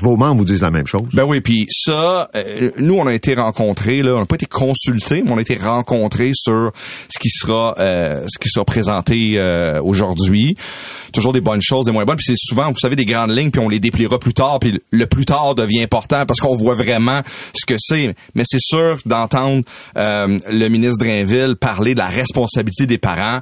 [0.00, 1.08] vos membres vous disent la même chose.
[1.12, 4.46] Ben oui, puis ça, euh, nous on a été rencontrés là, on n'a pas été
[4.46, 6.70] consultés, mais on a été rencontrés sur
[7.08, 10.56] ce qui sera euh, ce qui sera présenté euh, aujourd'hui.
[11.12, 13.50] Toujours des bonnes choses, des moins bonnes, puis c'est souvent, vous savez, des grandes lignes,
[13.50, 16.76] puis on les dépliera plus tard, puis le plus tard devient important parce qu'on voit
[16.76, 18.14] vraiment ce que c'est.
[18.36, 19.64] Mais c'est sûr d'entendre
[19.96, 23.40] le ministre Drainville parler de la responsabilité des parents.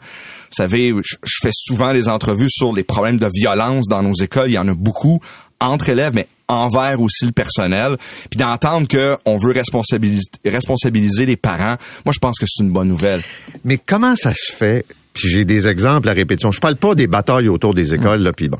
[0.50, 4.48] Vous savez, je, fais souvent des entrevues sur les problèmes de violence dans nos écoles.
[4.48, 5.20] Il y en a beaucoup
[5.60, 7.96] entre élèves, mais envers aussi le personnel.
[8.30, 12.88] Puis d'entendre qu'on veut responsabiliser, responsabiliser les parents, moi, je pense que c'est une bonne
[12.88, 13.22] nouvelle.
[13.64, 14.84] Mais comment ça se fait?
[15.12, 16.52] Puis j'ai des exemples à répétition.
[16.52, 18.58] Je parle pas des batailles autour des écoles, là, puis bon.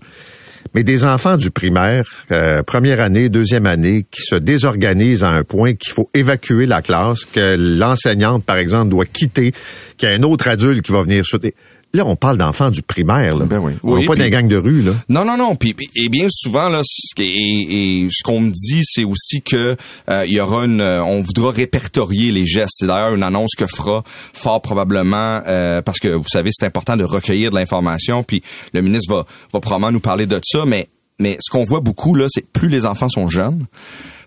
[0.74, 5.44] Mais des enfants du primaire, euh, première année, deuxième année, qui se désorganisent à un
[5.44, 9.52] point qu'il faut évacuer la classe, que l'enseignante, par exemple, doit quitter,
[9.96, 11.52] qu'il y a un autre adulte qui va venir soutenir.
[11.92, 13.36] Là, on parle d'enfants du primaire.
[13.36, 13.46] Là.
[13.46, 13.72] Ben oui.
[13.82, 14.82] On pas d'un gang de rue.
[14.82, 14.92] Là.
[15.08, 15.56] Non, non, non.
[15.56, 19.76] Puis, et bien souvent, là, ce, et, ce qu'on me dit, c'est aussi que
[20.10, 22.74] euh, il y aura une, euh, on voudra répertorier les gestes.
[22.78, 26.96] C'est d'ailleurs une annonce que fera fort probablement, euh, parce que vous savez, c'est important
[26.96, 28.22] de recueillir de l'information.
[28.22, 28.42] Puis
[28.74, 30.66] le ministre va, va probablement nous parler de ça.
[30.66, 33.64] Mais, mais ce qu'on voit beaucoup là, c'est plus les enfants sont jeunes,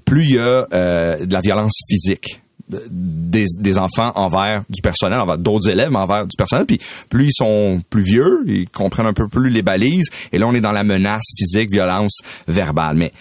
[0.06, 5.70] plus il y a de la violence physique des, enfants envers du personnel, envers d'autres
[5.70, 6.66] élèves, envers du personnel.
[6.66, 6.80] Puis
[7.10, 10.10] plus ils sont plus vieux, ils comprennent un peu plus les balises.
[10.32, 12.96] Et là, on est dans la menace physique, violence verbale.
[12.96, 13.12] Mais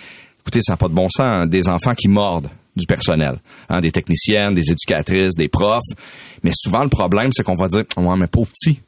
[0.41, 1.21] écoutez, ça n'a pas de bon sens.
[1.21, 5.83] Hein, des enfants qui mordent du personnel, hein, des techniciennes, des éducatrices, des profs.
[6.45, 8.81] Mais souvent, le problème, c'est qu'on va dire, ouais, mais pauvre petit,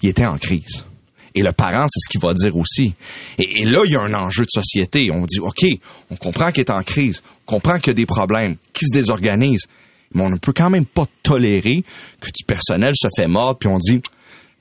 [0.00, 0.84] il était en crise.
[1.34, 2.92] Et le parent, c'est ce qu'il va dire aussi.
[3.38, 5.10] Et, et, là, il y a un enjeu de société.
[5.10, 5.64] On dit, OK,
[6.10, 8.92] on comprend qu'il est en crise, on comprend qu'il y a des problèmes, qu'il se
[8.92, 9.66] désorganise
[10.14, 11.84] mais on ne peut quand même pas tolérer
[12.20, 14.00] que du personnel se fait mordre puis on dit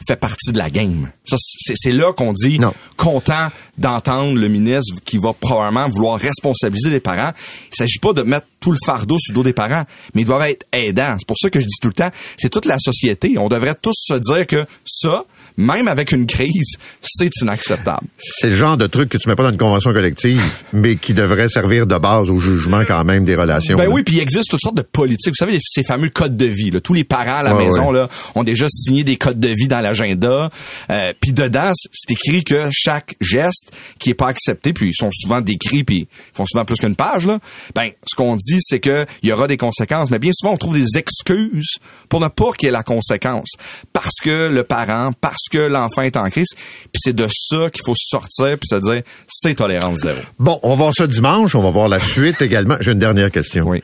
[0.08, 1.12] fait partie de la game.
[1.24, 2.60] Ça, c'est là qu'on dit
[2.98, 7.32] content d'entendre le ministre qui va probablement vouloir responsabiliser les parents.
[7.72, 10.26] Il s'agit pas de mettre tout le fardeau sur le dos des parents, mais ils
[10.26, 11.16] doivent être aidants.
[11.20, 13.38] C'est pour ça que je dis tout le temps, c'est toute la société.
[13.38, 15.26] On devrait tous se dire que ça,
[15.58, 18.08] même avec une crise, c'est inacceptable.
[18.18, 20.42] C'est le genre de truc que tu mets pas dans une convention collective,
[20.74, 23.78] mais qui devrait servir de base au jugement quand même des relations.
[23.78, 25.34] Ben oui, puis il existe toutes sortes de politiques.
[25.34, 26.72] Vous savez, ces fameux codes de vie.
[26.82, 29.82] Tous les parents à la maison là, ont déjà signé des codes de vie dans
[29.82, 30.50] l'agenda.
[30.90, 35.10] Euh, puis dedans, c'est écrit que chaque geste qui est pas accepté, puis ils sont
[35.12, 37.28] souvent décrits, puis ils font souvent plus qu'une page.
[37.28, 37.40] Là,
[37.76, 40.10] ben, ce qu'on dit, c'est que il y aura des conséquences.
[40.12, 41.76] Mais bien souvent, on trouve des excuses
[42.10, 43.50] pour ne pas qu'il y ait la conséquence.
[43.94, 46.50] Parce que le parent, parce que l'enfant est en crise.
[46.56, 50.20] Puis c'est de ça qu'il faut sortir puis se dire c'est tolérance zéro.
[50.40, 51.56] Bon, on va voir ça dimanche.
[51.56, 52.78] On va voir la suite également.
[52.80, 53.68] J'ai une dernière question.
[53.68, 53.84] Oui.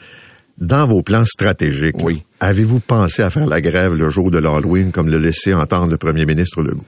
[0.58, 2.24] Dans vos plans stratégiques, oui.
[2.40, 5.98] avez-vous pensé à faire la grève le jour de l'Halloween comme le laissait entendre le
[5.98, 6.84] premier ministre Legault?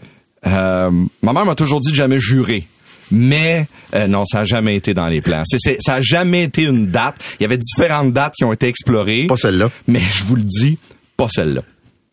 [0.47, 0.89] Euh,
[1.21, 2.65] ma mère m'a toujours dit de jamais jurer.
[3.11, 5.43] Mais euh, non, ça n'a jamais été dans les plans.
[5.45, 7.15] C'est, ça n'a jamais été une date.
[7.39, 9.27] Il y avait différentes dates qui ont été explorées.
[9.27, 9.69] Pas celle-là.
[9.87, 10.77] Mais je vous le dis,
[11.17, 11.61] pas celle-là.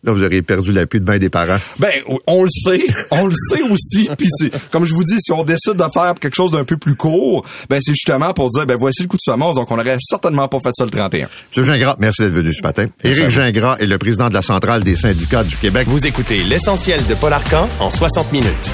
[0.07, 1.59] Là, vous auriez perdu l'appui de bain des parents.
[1.81, 1.91] Ben,
[2.29, 2.87] on le sait.
[3.11, 4.09] On le sait aussi.
[4.19, 4.29] Puis
[4.71, 7.45] comme je vous dis, si on décide de faire quelque chose d'un peu plus court,
[7.69, 9.57] ben, c'est justement pour dire, ben, voici le coup de semence.
[9.57, 11.27] Donc, on n'aurait certainement pas fait ça le 31.
[11.51, 12.87] Monsieur Gingras, merci d'être venu ce matin.
[13.03, 15.89] Éric Gingras est le président de la Centrale des syndicats du Québec.
[15.89, 18.71] Vous écoutez l'essentiel de Paul Arcan en 60 minutes.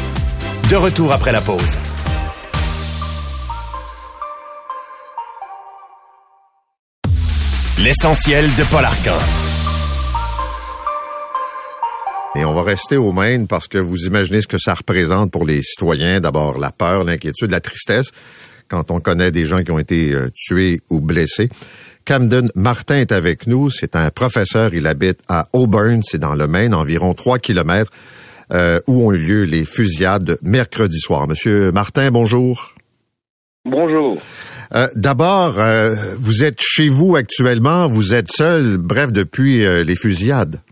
[0.68, 1.78] De retour après la pause.
[7.78, 9.18] L'essentiel de Paul Arcan.
[12.34, 15.44] Et on va rester au Maine parce que vous imaginez ce que ça représente pour
[15.44, 16.18] les citoyens.
[16.18, 18.10] D'abord, la peur, l'inquiétude, la tristesse
[18.68, 21.50] quand on connaît des gens qui ont été euh, tués ou blessés.
[22.06, 23.68] Camden Martin est avec nous.
[23.68, 24.72] C'est un professeur.
[24.72, 26.00] Il habite à Auburn.
[26.02, 27.92] C'est dans le Maine, environ trois kilomètres,
[28.50, 31.28] euh, où ont eu lieu les fusillades mercredi soir.
[31.28, 32.74] Monsieur Martin, bonjour.
[33.66, 34.16] Bonjour.
[34.74, 35.58] Euh, D'abord,
[36.16, 37.88] vous êtes chez vous actuellement.
[37.88, 40.62] Vous êtes seul, bref, depuis les fusillades.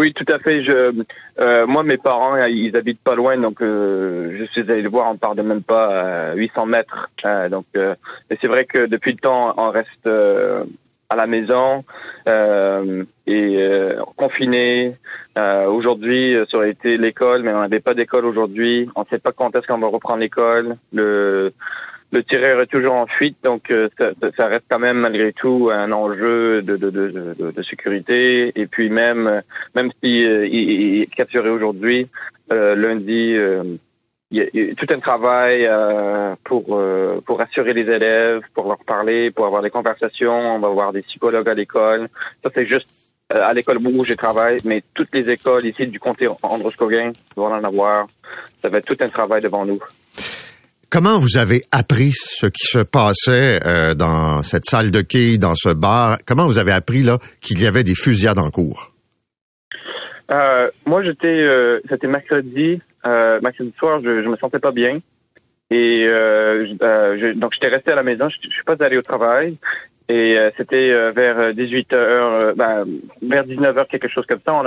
[0.00, 0.64] Oui, tout à fait.
[0.64, 1.04] Je,
[1.40, 5.10] euh, moi, mes parents, ils habitent pas loin, donc euh, je suis allé le voir.
[5.10, 7.10] On part de même pas à 800 mètres.
[7.26, 10.08] Euh, donc, mais c'est vrai que depuis le temps, on reste
[11.10, 11.84] à la maison
[13.26, 13.58] et
[14.16, 14.96] confiné.
[15.36, 18.88] aujourd'hui, ça aurait été l'école, mais on n'avait pas d'école aujourd'hui.
[18.96, 20.76] On ne sait pas quand est-ce qu'on va reprendre l'école.
[20.94, 21.52] Le
[22.12, 25.70] le tireur est toujours en fuite, donc euh, ça, ça, reste quand même malgré tout
[25.72, 28.52] un enjeu de, de, de, de sécurité.
[28.56, 29.42] Et puis même
[29.74, 32.08] même si euh, il, est capturé aujourd'hui,
[32.52, 33.36] euh, lundi,
[34.32, 35.68] il y, a, tout un travail
[36.44, 36.82] pour
[37.24, 40.56] pour rassurer les élèves, pour leur parler, pour avoir des conversations.
[40.56, 42.08] On va avoir des psychologues à l'école.
[42.42, 42.88] Ça c'est juste
[43.28, 47.62] à l'école où je travaille, mais toutes les écoles ici du comté Androscoggin vont en
[47.62, 48.08] avoir.
[48.60, 49.78] Ça va être tout un travail devant nous.
[50.92, 55.54] Comment vous avez appris ce qui se passait euh, dans cette salle de quilles, dans
[55.54, 56.18] ce bar?
[56.26, 58.92] Comment vous avez appris là qu'il y avait des fusillades en cours?
[60.32, 64.98] Euh, moi, j'étais, euh, c'était mercredi, mercredi soir, je, me sentais pas bien.
[65.70, 69.58] Et donc, j'étais resté à la maison, je, je suis pas allé au travail.
[70.08, 72.84] Et c'était vers 18 h ben,
[73.22, 74.60] vers 19 h quelque chose comme ça.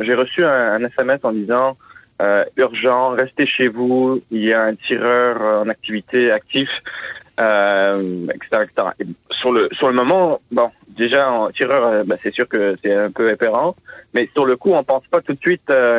[0.00, 1.76] j'ai reçu un, SMS en disant
[2.20, 6.68] euh, urgent, restez chez vous, il y a un tireur en activité actif,
[7.40, 8.70] euh, etc.,
[9.30, 12.94] sur le sur le moment, bon, déjà en tireur, euh, ben, c'est sûr que c'est
[12.94, 13.74] un peu épérant,
[14.12, 15.98] mais sur le coup, on pense pas tout de suite à,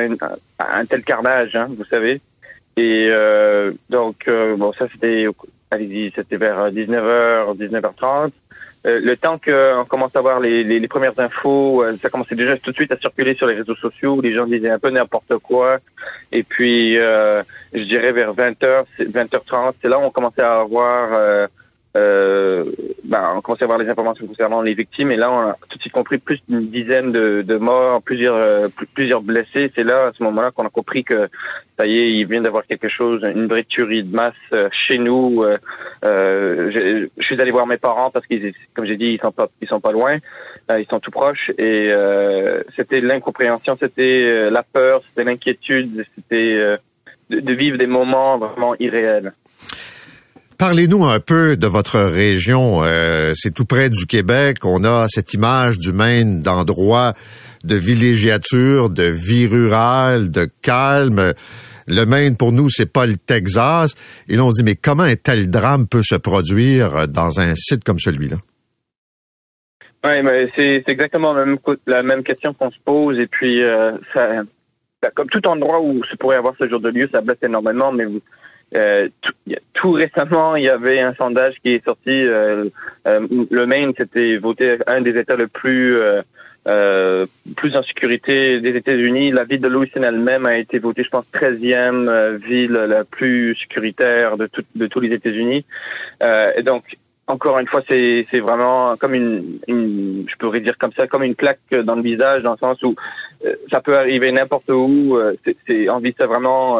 [0.59, 2.21] un tel carnage, hein, vous savez.
[2.77, 5.25] Et euh, donc bon, ça c'était,
[5.71, 8.31] allez-y, c'était vers 19h, 19h30.
[8.87, 12.35] Euh, le temps qu'on commence à voir les, les, les premières infos, euh, ça commençait
[12.35, 14.19] déjà tout de suite à circuler sur les réseaux sociaux.
[14.21, 15.77] Les gens disaient un peu n'importe quoi.
[16.31, 21.47] Et puis, euh, je dirais vers 20h, 20h30, c'est là où on commençait à avoir
[21.97, 22.63] euh,
[23.03, 25.75] ben, on commençait à avoir les informations concernant les victimes et là on a tout
[25.77, 29.69] de suite compris plus d'une dizaine de, de morts, plusieurs euh, plusieurs blessés.
[29.75, 31.27] C'est là à ce moment-là qu'on a compris que
[31.77, 34.99] ça y est, il vient d'avoir quelque chose, une vraie tuerie de masse euh, chez
[34.99, 35.43] nous.
[35.43, 39.33] Euh, je, je, suis allé voir mes parents parce qu'ils, comme j'ai dit, ils sont
[39.33, 40.17] pas ils sont pas loin,
[40.69, 41.93] ils sont tout proches et
[42.77, 46.77] c'était l'incompréhension, c'était la peur, c'était l'inquiétude, c'était
[47.29, 49.33] de, de vivre des moments vraiment irréels.
[50.61, 52.83] Parlez-nous un peu de votre région.
[52.83, 54.57] Euh, c'est tout près du Québec.
[54.63, 57.13] On a cette image du Maine d'endroit
[57.63, 61.33] de villégiature, de vie rurale, de calme.
[61.87, 63.95] Le Maine, pour nous, c'est pas le Texas.
[64.29, 67.55] Et là, on se dit, mais comment un tel drame peut se produire dans un
[67.55, 68.37] site comme celui-là?
[70.03, 73.17] Oui, mais c'est exactement la même, question qu'on se pose.
[73.17, 74.29] Et puis, euh, ça,
[75.15, 78.05] comme tout endroit où se pourrait avoir ce genre de lieu, ça blesse énormément, mais
[78.05, 78.21] vous,
[78.75, 79.09] euh,
[79.73, 82.09] tout, récemment, il y avait un sondage qui est sorti.
[82.09, 82.69] Euh,
[83.07, 85.99] euh, le Maine, c'était voté un des États le plus
[86.63, 89.31] plus en sécurité des États-Unis.
[89.31, 94.37] La ville de Louisville elle-même a été votée, je pense, 13e ville la plus sécuritaire
[94.37, 95.65] de, de tous les États-Unis.
[96.21, 96.83] et donc,
[97.25, 101.23] encore une fois, c'est c'est vraiment comme une, une, je pourrais dire comme ça, comme
[101.23, 102.95] une claque dans le visage, dans le sens où
[103.71, 105.19] ça peut arriver n'importe où.
[105.67, 106.79] c'est on vit ça vraiment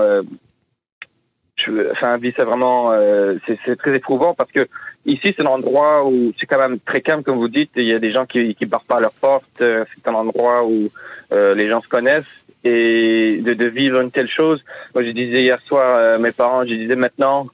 [1.92, 4.68] enfin, c'est vraiment, euh, c'est très éprouvant parce que
[5.06, 7.72] ici, c'est un endroit où c'est quand même très calme, comme vous dites.
[7.76, 9.62] Il y a des gens qui, qui barrent pas à leur porte.
[9.62, 10.90] Euh, c'est un endroit où
[11.32, 14.64] euh, les gens se connaissent et de, de, vivre une telle chose.
[14.94, 17.48] Moi, je disais hier soir, mes parents, je disais maintenant,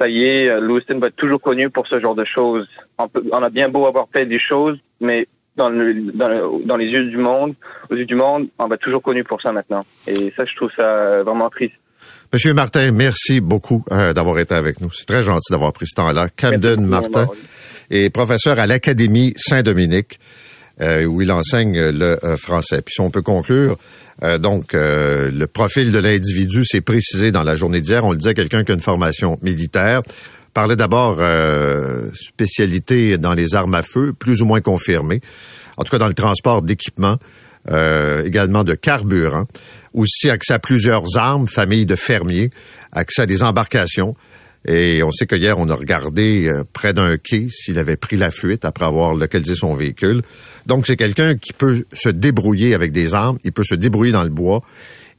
[0.00, 2.68] ça y est, Lewiston va être toujours connu pour ce genre de choses.
[2.98, 6.76] On, peut, on a bien beau avoir fait des choses, mais dans, le, dans, dans,
[6.76, 7.54] les yeux du monde,
[7.88, 9.82] aux yeux du monde, on va toujours connu pour ça maintenant.
[10.08, 11.74] Et ça, je trouve ça vraiment triste.
[12.30, 14.90] Monsieur Martin, merci beaucoup euh, d'avoir été avec nous.
[14.92, 16.28] C'est très gentil d'avoir pris ce temps-là.
[16.28, 17.26] Camden Martin
[17.88, 20.20] est professeur à l'Académie Saint-Dominique,
[20.82, 22.82] euh, où il enseigne le euh, français.
[22.82, 23.78] Puis si on peut conclure,
[24.40, 28.04] donc le profil de l'individu s'est précisé dans la journée d'hier.
[28.04, 30.02] On le disait, quelqu'un qui a une formation militaire.
[30.52, 31.20] Parlait d'abord
[32.14, 35.20] spécialité dans les armes à feu, plus ou moins confirmée.
[35.76, 36.62] En tout cas, dans le transport
[37.68, 39.46] d'équipement, également de carburant
[39.94, 42.50] aussi accès à plusieurs armes, famille de fermiers,
[42.92, 44.14] accès à des embarcations.
[44.66, 48.16] Et on sait que hier, on a regardé euh, près d'un quai s'il avait pris
[48.16, 50.22] la fuite après avoir localisé son véhicule.
[50.66, 54.24] Donc, c'est quelqu'un qui peut se débrouiller avec des armes, il peut se débrouiller dans
[54.24, 54.62] le bois.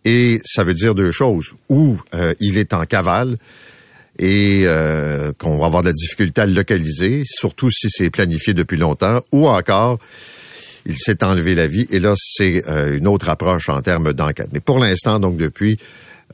[0.06, 1.56] Et ça veut dire deux choses.
[1.70, 3.38] Ou euh, il est en cavale
[4.18, 8.54] et euh, qu'on va avoir de la difficulté à le localiser, surtout si c'est planifié
[8.54, 10.00] depuis longtemps, ou encore
[10.86, 11.88] il s'est enlevé la vie.
[11.92, 14.50] Et là, c'est euh, une autre approche en termes d'enquête.
[14.52, 15.78] Mais pour l'instant, donc depuis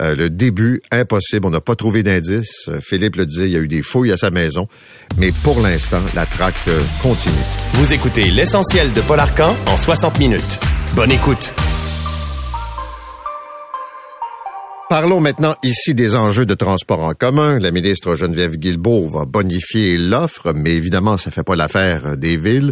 [0.01, 1.45] euh, le début, impossible.
[1.45, 2.67] On n'a pas trouvé d'indices.
[2.67, 4.67] Euh, Philippe le disait, il y a eu des fouilles à sa maison.
[5.17, 6.55] Mais pour l'instant, la traque
[7.01, 7.33] continue.
[7.75, 10.59] Vous écoutez l'essentiel de Paul Arcan en 60 minutes.
[10.95, 11.49] Bonne écoute.
[14.89, 17.57] Parlons maintenant ici des enjeux de transport en commun.
[17.59, 22.71] La ministre Geneviève Guilbeault va bonifier l'offre, mais évidemment, ça fait pas l'affaire des villes.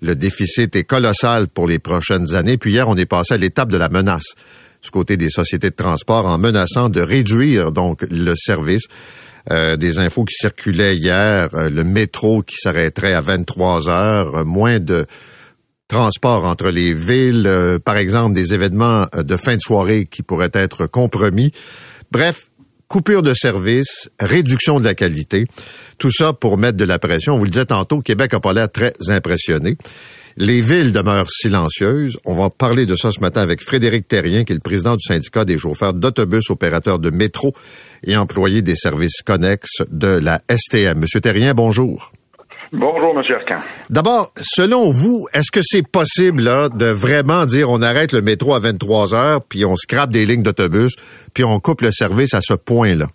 [0.00, 2.56] Le déficit est colossal pour les prochaines années.
[2.56, 4.34] Puis hier, on est passé à l'étape de la menace
[4.82, 8.84] du côté des sociétés de transport en menaçant de réduire donc le service.
[9.50, 14.44] Euh, des infos qui circulaient hier, euh, le métro qui s'arrêterait à 23 heures, euh,
[14.44, 15.06] moins de
[15.88, 20.86] transport entre les villes, par exemple des événements de fin de soirée qui pourraient être
[20.86, 21.50] compromis.
[22.12, 22.49] Bref,
[22.90, 25.46] coupure de service, réduction de la qualité,
[25.96, 27.34] tout ça pour mettre de la pression.
[27.34, 29.76] On vous le disait tantôt, Québec n'a pas l'air très impressionné.
[30.36, 32.18] Les villes demeurent silencieuses.
[32.24, 35.06] On va parler de ça ce matin avec Frédéric Terrien, qui est le président du
[35.06, 37.54] syndicat des chauffeurs d'autobus, opérateurs de métro
[38.04, 40.98] et employés des services connexes de la STM.
[40.98, 42.10] Monsieur Terrien, bonjour.
[42.72, 43.58] Bonjour, Monsieur Arcan.
[43.88, 48.54] D'abord, selon vous, est-ce que c'est possible là, de vraiment dire on arrête le métro
[48.54, 50.94] à 23 heures, puis on scrape des lignes d'autobus,
[51.34, 53.06] puis on coupe le service à ce point-là?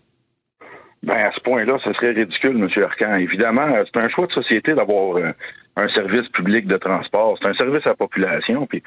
[1.04, 3.16] Ben, à ce point-là, ce serait ridicule, Monsieur Arcan.
[3.16, 5.32] Évidemment, c'est un choix de société d'avoir euh,
[5.78, 7.38] un service public de transport.
[7.42, 8.66] C'est un service à la population.
[8.66, 8.82] Puis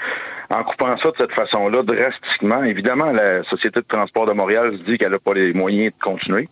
[0.51, 4.91] en coupant ça de cette façon-là, drastiquement, évidemment, la Société de transport de Montréal se
[4.91, 6.49] dit qu'elle n'a pas les moyens de continuer.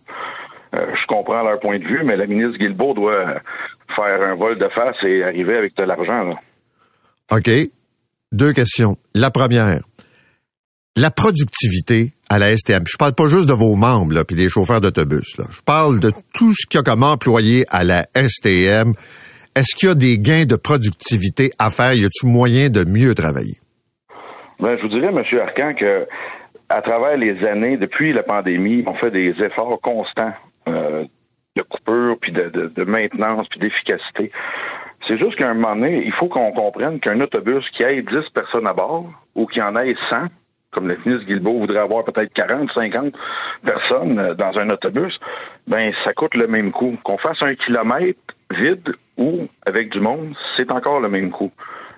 [0.77, 3.41] Euh, je comprends leur point de vue, mais la ministre Guilbeault doit
[3.95, 6.35] faire un vol de face et arriver avec de l'argent.
[7.31, 7.49] OK.
[8.31, 8.97] Deux questions.
[9.13, 9.79] La première,
[10.95, 12.83] la productivité à la STM.
[12.87, 15.37] Je parle pas juste de vos membres, là, puis des chauffeurs d'autobus.
[15.37, 15.45] Là.
[15.49, 18.93] Je parle de tout ce qu'il y a comme employé à la STM
[19.57, 21.93] est-ce qu'il y a des gains de productivité à faire?
[21.93, 23.55] Y a-t-il moyen de mieux travailler?
[24.59, 25.39] Ben, je vous dirais, M.
[25.41, 26.05] Arcan, que
[26.69, 30.31] à travers les années, depuis la pandémie, on fait des efforts constants
[30.67, 31.05] euh,
[31.55, 34.31] de coupure, puis de, maintenance, puis d'efficacité.
[35.07, 38.29] C'est juste qu'à un moment donné, il faut qu'on comprenne qu'un autobus qui ait 10
[38.33, 40.25] personnes à bord ou qui en ait 100,
[40.71, 43.13] comme le ministre Guilbeault voudrait avoir peut-être 40, 50
[43.63, 45.17] personnes euh, dans un autobus,
[45.67, 46.97] ben ça coûte le même coût.
[47.03, 48.19] Qu'on fasse un kilomètre
[48.51, 51.51] vide ou avec du monde, c'est encore le même coût.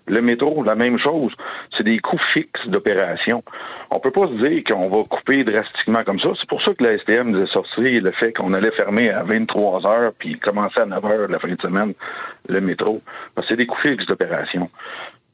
[0.10, 1.34] Le métro, la même chose.
[1.78, 3.44] C'est des coûts fixes d'opération.
[3.92, 6.30] On peut pas se dire qu'on va couper drastiquement comme ça.
[6.40, 9.24] C'est pour ça que la STM nous a sorti le fait qu'on allait fermer à
[9.24, 11.94] 23 heures puis commencer à 9 heures la fin de semaine
[12.48, 13.02] le métro.
[13.36, 14.70] Parce c'est des coûts fixes d'opération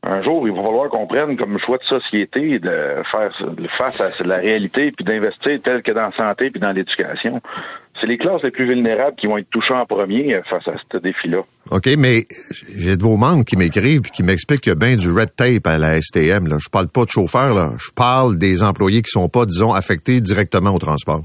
[0.06, 2.70] un jour, il va falloir qu'on prenne comme choix de société de
[3.12, 3.32] faire
[3.78, 7.42] face à la réalité puis d'investir tel que dans la santé puis dans l'éducation.
[8.00, 10.98] C'est les classes les plus vulnérables qui vont être touchées en premier face à ce
[10.98, 11.40] défi-là.
[11.72, 12.26] OK, mais
[12.76, 15.36] j'ai de vos membres qui m'écrivent et qui m'expliquent qu'il y a bien du red
[15.36, 16.48] tape à la STM.
[16.48, 16.58] Là.
[16.60, 17.72] Je parle pas de chauffeurs, là.
[17.80, 21.24] je parle des employés qui sont pas, disons, affectés directement au transport.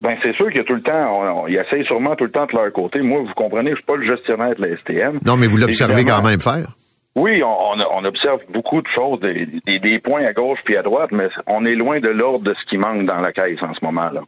[0.00, 2.46] Ben c'est sûr qu'il y a tout le temps, ils essayent sûrement tout le temps
[2.46, 3.02] de leur côté.
[3.02, 5.20] Moi, vous comprenez, je suis pas le gestionnaire de la STM.
[5.26, 6.68] Non, mais vous l'observez quand même faire.
[7.16, 11.64] Oui, on, observe beaucoup de choses, des, points à gauche puis à droite, mais on
[11.64, 14.22] est loin de l'ordre de ce qui manque dans la caisse en ce moment-là.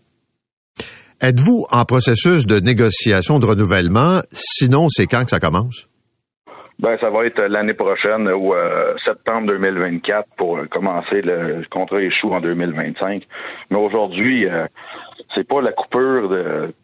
[1.23, 4.23] Êtes-vous en processus de négociation de renouvellement?
[4.33, 5.87] Sinon, c'est quand que ça commence?
[6.81, 12.33] Ben, ça va être l'année prochaine ou euh, septembre 2024 pour commencer le contrat échoue
[12.33, 13.23] en 2025.
[13.71, 14.67] Mais aujourd'hui, euh,
[15.33, 16.75] c'est pas la coupure de,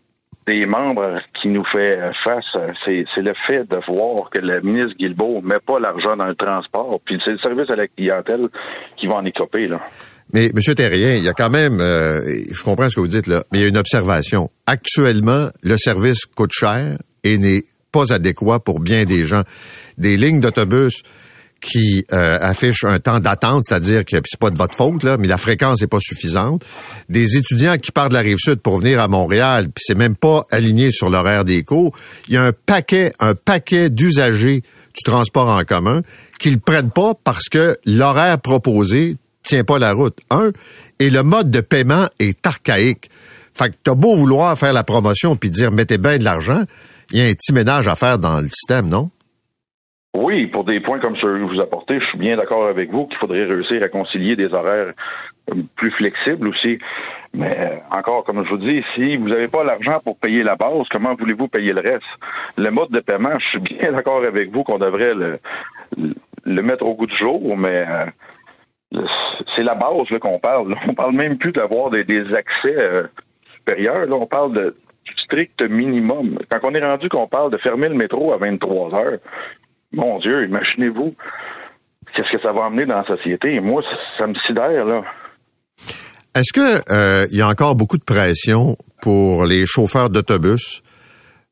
[0.47, 2.45] des membres qui nous fait face,
[2.85, 7.01] c'est, le fait de voir que le ministre Guilbeault met pas l'argent dans le transport,
[7.05, 8.49] puis c'est le service à la clientèle
[8.97, 9.81] qui va en écoper, là.
[10.33, 10.75] Mais, M.
[10.75, 13.59] Terrien, il y a quand même, euh, je comprends ce que vous dites là, mais
[13.59, 14.51] il y a une observation.
[14.67, 19.43] Actuellement, le service coûte cher et n'est pas adéquat pour bien des gens.
[19.97, 21.03] Des lignes d'autobus
[21.61, 25.27] qui euh, affiche un temps d'attente, c'est-à-dire que c'est pas de votre faute là, mais
[25.27, 26.65] la fréquence n'est pas suffisante.
[27.09, 30.15] Des étudiants qui partent de la rive sud pour venir à Montréal, puis c'est même
[30.15, 31.97] pas aligné sur l'horaire des cours.
[32.29, 36.03] Il y a un paquet, un paquet d'usagers du transport en commun
[36.39, 40.19] qui le prennent pas parce que l'horaire proposé tient pas la route.
[40.31, 40.51] Un,
[40.99, 43.11] et le mode de paiement est archaïque.
[43.55, 46.63] Fait que t'as beau vouloir faire la promotion puis dire mettez bien de l'argent,
[47.11, 49.11] il y a un petit ménage à faire dans le système, non?
[50.15, 53.07] Oui, pour des points comme ceux que vous apportez, je suis bien d'accord avec vous
[53.07, 54.93] qu'il faudrait réussir à concilier des horaires
[55.51, 56.79] euh, plus flexibles aussi.
[57.35, 60.57] Mais euh, encore, comme je vous dis, si vous n'avez pas l'argent pour payer la
[60.57, 62.07] base, comment voulez-vous payer le reste?
[62.57, 65.39] Le mode de paiement, je suis bien d'accord avec vous qu'on devrait le,
[66.45, 68.07] le, mettre au goût du jour, mais euh,
[69.55, 70.75] c'est la base qu'on parle.
[70.89, 72.03] On parle même plus d'avoir des,
[72.35, 72.77] accès
[73.55, 74.07] supérieurs.
[74.07, 74.77] Là, on parle de
[75.17, 76.39] strict minimum.
[76.51, 79.19] Quand on est rendu qu'on parle de fermer le métro à 23 heures,
[79.93, 81.15] mon Dieu, imaginez-vous
[82.15, 83.61] qu'est-ce que ça va amener dans la société.
[83.61, 83.83] Moi,
[84.19, 85.03] ça, me sidère, là.
[86.35, 90.83] Est-ce que euh, il y a encore beaucoup de pression pour les chauffeurs d'autobus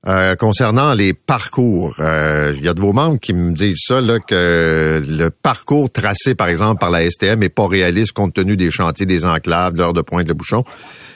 [0.08, 4.00] Euh, concernant les parcours, euh, il y a de vos membres qui me disent ça,
[4.00, 8.56] là, que le parcours tracé, par exemple, par la STM est pas réaliste compte tenu
[8.56, 10.62] des chantiers, des enclaves, l'heure de pointe, de bouchon,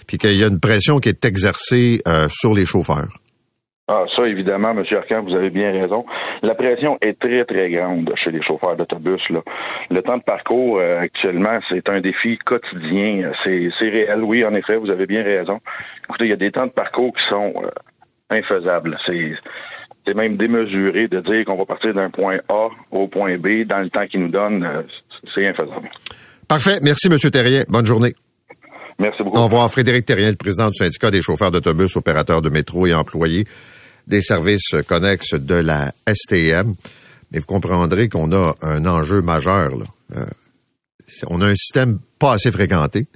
[0.08, 3.10] puis qu'il y a une pression qui est exercée euh, sur les chauffeurs.
[3.86, 4.84] Ah, ça, évidemment, M.
[4.90, 6.04] Arcand, vous avez bien raison.
[6.42, 9.20] La pression est très, très grande chez les chauffeurs d'autobus.
[9.90, 13.32] Le temps de parcours, actuellement, c'est un défi quotidien.
[13.44, 15.58] C'est, c'est réel, oui, en effet, vous avez bien raison.
[16.08, 17.52] Écoutez, il y a des temps de parcours qui sont
[18.30, 18.96] infaisable.
[19.06, 23.80] C'est même démesuré de dire qu'on va partir d'un point A au point B dans
[23.80, 24.64] le temps qu'il nous donne.
[24.64, 24.82] Euh,
[25.34, 25.90] c'est infaisable.
[26.48, 26.78] Parfait.
[26.82, 27.18] Merci, M.
[27.30, 27.64] Terrien.
[27.68, 28.14] Bonne journée.
[28.98, 29.38] Merci beaucoup.
[29.38, 29.70] Au revoir.
[29.70, 33.44] Frédéric Terrien, le président du syndicat des chauffeurs d'autobus, opérateurs de métro et employés
[34.06, 36.74] des services connexes de la STM.
[37.30, 39.76] Mais vous comprendrez qu'on a un enjeu majeur.
[39.76, 39.84] Là.
[40.16, 40.26] Euh,
[41.28, 43.06] on a un système pas assez fréquenté.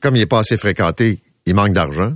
[0.00, 2.14] Comme il n'est pas assez fréquenté, il manque d'argent.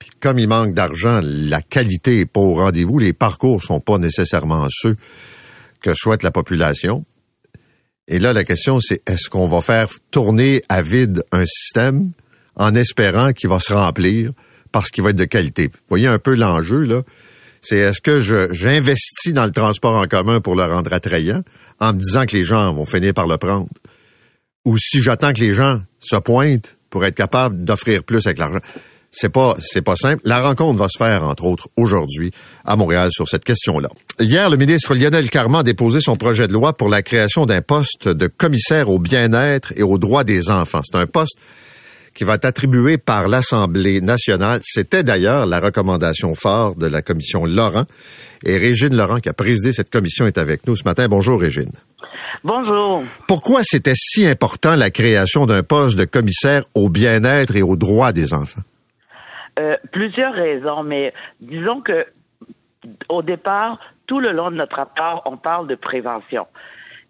[0.00, 3.98] Puis comme il manque d'argent, la qualité est pas au rendez-vous, les parcours sont pas
[3.98, 4.96] nécessairement ceux
[5.80, 7.04] que souhaite la population.
[8.08, 12.10] Et là, la question, c'est est-ce qu'on va faire tourner à vide un système
[12.56, 14.32] en espérant qu'il va se remplir
[14.72, 15.70] parce qu'il va être de qualité?
[15.88, 17.02] Voyez un peu l'enjeu, là.
[17.60, 18.18] C'est est-ce que
[18.52, 21.42] j'investis dans le transport en commun pour le rendre attrayant
[21.78, 23.68] en me disant que les gens vont finir par le prendre?
[24.64, 28.60] Ou si j'attends que les gens se pointent pour être capable d'offrir plus avec l'argent?
[29.10, 30.22] C'est pas, c'est pas simple.
[30.24, 32.30] La rencontre va se faire, entre autres, aujourd'hui
[32.64, 33.88] à Montréal sur cette question-là.
[34.20, 37.60] Hier, le ministre Lionel Carman a déposé son projet de loi pour la création d'un
[37.60, 40.82] poste de commissaire au bien-être et aux droits des enfants.
[40.84, 41.36] C'est un poste
[42.14, 44.60] qui va être attribué par l'Assemblée nationale.
[44.62, 47.86] C'était d'ailleurs la recommandation phare de la commission Laurent.
[48.44, 51.08] Et Régine Laurent, qui a présidé cette commission, est avec nous ce matin.
[51.08, 51.72] Bonjour, Régine.
[52.44, 53.04] Bonjour.
[53.26, 58.12] Pourquoi c'était si important la création d'un poste de commissaire au bien-être et aux droits
[58.12, 58.62] des enfants?
[59.60, 62.06] Euh, plusieurs raisons, mais disons que
[63.10, 66.46] au départ, tout le long de notre rapport, on parle de prévention.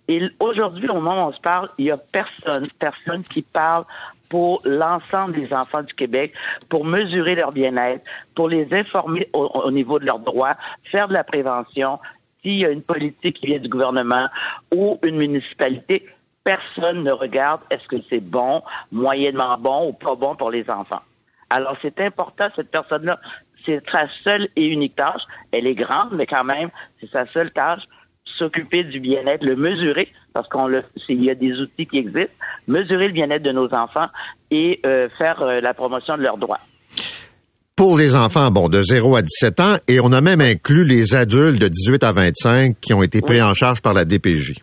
[0.09, 3.85] Et aujourd'hui, au moment où on se parle, il y a personne, personne qui parle
[4.29, 6.33] pour l'ensemble des enfants du Québec,
[6.69, 8.03] pour mesurer leur bien-être,
[8.35, 10.57] pour les informer au, niveau de leurs droits,
[10.91, 12.01] faire de la prévention.
[12.43, 14.27] S'il y a une politique qui vient du gouvernement
[14.75, 16.05] ou une municipalité,
[16.43, 21.03] personne ne regarde est-ce que c'est bon, moyennement bon ou pas bon pour les enfants.
[21.51, 23.19] Alors, c'est important, cette personne-là,
[23.67, 25.23] c'est sa seule et unique tâche.
[25.53, 26.71] Elle est grande, mais quand même,
[27.01, 27.83] c'est sa seule tâche,
[28.39, 32.33] s'occuper du bien-être, le mesurer, parce qu'on le, il y a des outils qui existent,
[32.69, 34.07] mesurer le bien-être de nos enfants
[34.51, 36.61] et euh, faire euh, la promotion de leurs droits.
[37.77, 41.15] Pour les enfants, bon, de 0 à 17 ans, et on a même inclus les
[41.15, 44.61] adultes de 18 à 25 qui ont été pris en charge par la DPJ.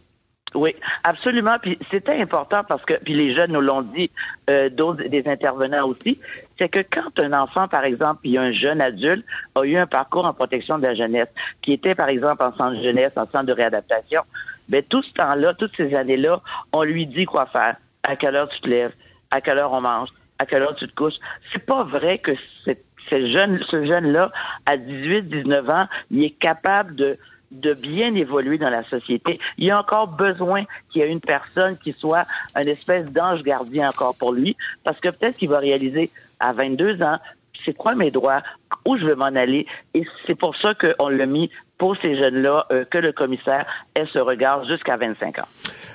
[0.56, 1.58] Oui, absolument.
[1.62, 4.10] Puis c'était important parce que, puis les jeunes nous l'ont dit,
[4.50, 6.20] euh, d'autres des intervenants aussi,
[6.58, 10.26] c'est que quand un enfant, par exemple, puis un jeune adulte a eu un parcours
[10.26, 11.30] en protection de la jeunesse,
[11.62, 14.22] qui était, par exemple, en centre de jeunesse, en centre de réadaptation,
[14.70, 16.42] ben tout ce temps-là, toutes ces années-là,
[16.74, 18.94] on lui dit quoi faire, à quelle heure tu te lèves,
[19.32, 21.20] à quelle heure on mange, à quelle heure tu te couches?
[21.52, 22.32] C'est pas vrai que
[22.66, 24.32] ce jeune, ce jeune-là,
[24.66, 27.18] à 18, 19 ans, il est capable de
[27.52, 29.40] de bien évoluer dans la société.
[29.58, 33.42] Il y a encore besoin qu'il y ait une personne qui soit un espèce d'ange
[33.44, 37.18] gardien encore pour lui, parce que peut-être qu'il va réaliser à 22 ans,
[37.66, 38.42] c'est quoi mes droits,
[38.86, 42.66] où je veux m'en aller, et c'est pour ça qu'on l'a mis pour ces jeunes-là,
[42.72, 43.66] euh, que le commissaire
[43.96, 45.48] ait ce regard jusqu'à 25 ans.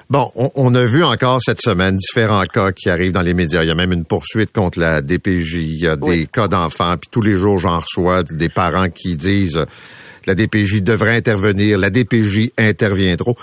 [0.08, 3.62] Bon, on, a vu encore cette semaine différents cas qui arrivent dans les médias.
[3.62, 5.54] Il y a même une poursuite contre la DPJ.
[5.54, 6.96] Il y a des cas d'enfants.
[6.98, 9.64] Puis tous les jours, j'en reçois des parents qui disent
[10.26, 13.36] la DPJ devrait intervenir, la DPJ intervient trop.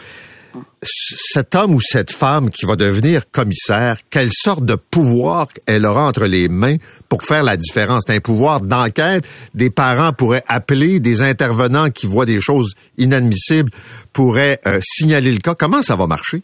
[0.81, 6.05] Cet homme ou cette femme qui va devenir commissaire, quelle sorte de pouvoir elle aura
[6.05, 6.77] entre les mains
[7.07, 8.03] pour faire la différence?
[8.07, 9.27] C'est un pouvoir d'enquête.
[9.53, 13.71] Des parents pourraient appeler, des intervenants qui voient des choses inadmissibles
[14.13, 15.55] pourraient euh, signaler le cas.
[15.55, 16.41] Comment ça va marcher?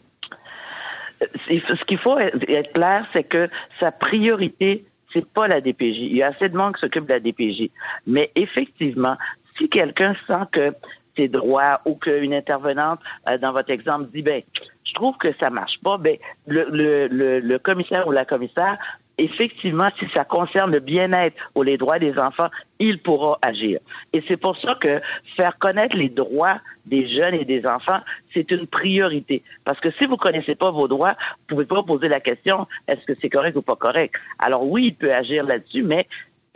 [1.48, 3.48] Ce qu'il faut être clair, c'est que
[3.80, 5.96] sa priorité, c'est pas la DPJ.
[5.98, 7.70] Il y a assez de monde qui s'occupe de la DPJ.
[8.06, 9.16] Mais effectivement,
[9.56, 10.72] si quelqu'un sent que
[11.16, 14.42] ses droits ou qu'une intervenante, euh, dans votre exemple, dit, ben,
[14.84, 18.78] je trouve que ça marche pas, ben, le, le, le, commissaire ou la commissaire
[19.18, 22.48] effectivement, si ça concerne le bien-être ou les droits des enfants,
[22.78, 23.80] il pourra agir.
[24.12, 25.00] Et c'est pour ça que
[25.36, 28.00] faire connaître les droits des jeunes et des enfants,
[28.34, 29.42] c'est une priorité.
[29.64, 33.04] Parce que si vous connaissez pas vos droits, vous pouvez pas poser la question, est-ce
[33.06, 34.14] que c'est correct ou pas correct?
[34.38, 36.06] Alors oui, il peut agir là-dessus, mais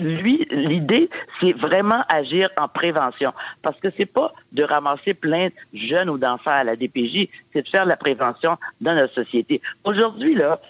[0.01, 1.09] lui, l'idée,
[1.41, 3.33] c'est vraiment agir en prévention.
[3.63, 7.63] Parce que c'est pas de ramasser plein de jeunes ou d'enfants à la DPJ, c'est
[7.63, 9.61] de faire la prévention dans notre société.
[9.85, 10.61] Aujourd'hui, là,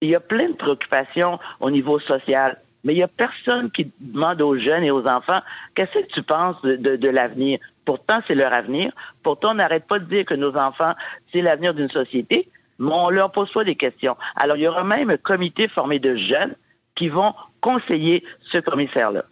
[0.00, 2.58] il y a plein de préoccupations au niveau social.
[2.84, 5.40] Mais il n'y a personne qui demande aux jeunes et aux enfants
[5.74, 7.60] qu'est-ce que tu penses de, l'avenir?
[7.84, 8.92] Pourtant, c'est leur avenir.
[9.22, 10.94] Pourtant, on n'arrête pas de dire que nos enfants,
[11.32, 12.48] c'est l'avenir d'une société,
[12.78, 14.16] mais on leur pose pas des questions.
[14.34, 16.56] Alors, il y aura même un comité formé de jeunes
[16.96, 19.24] qui vont conseiller ce commissaire-là.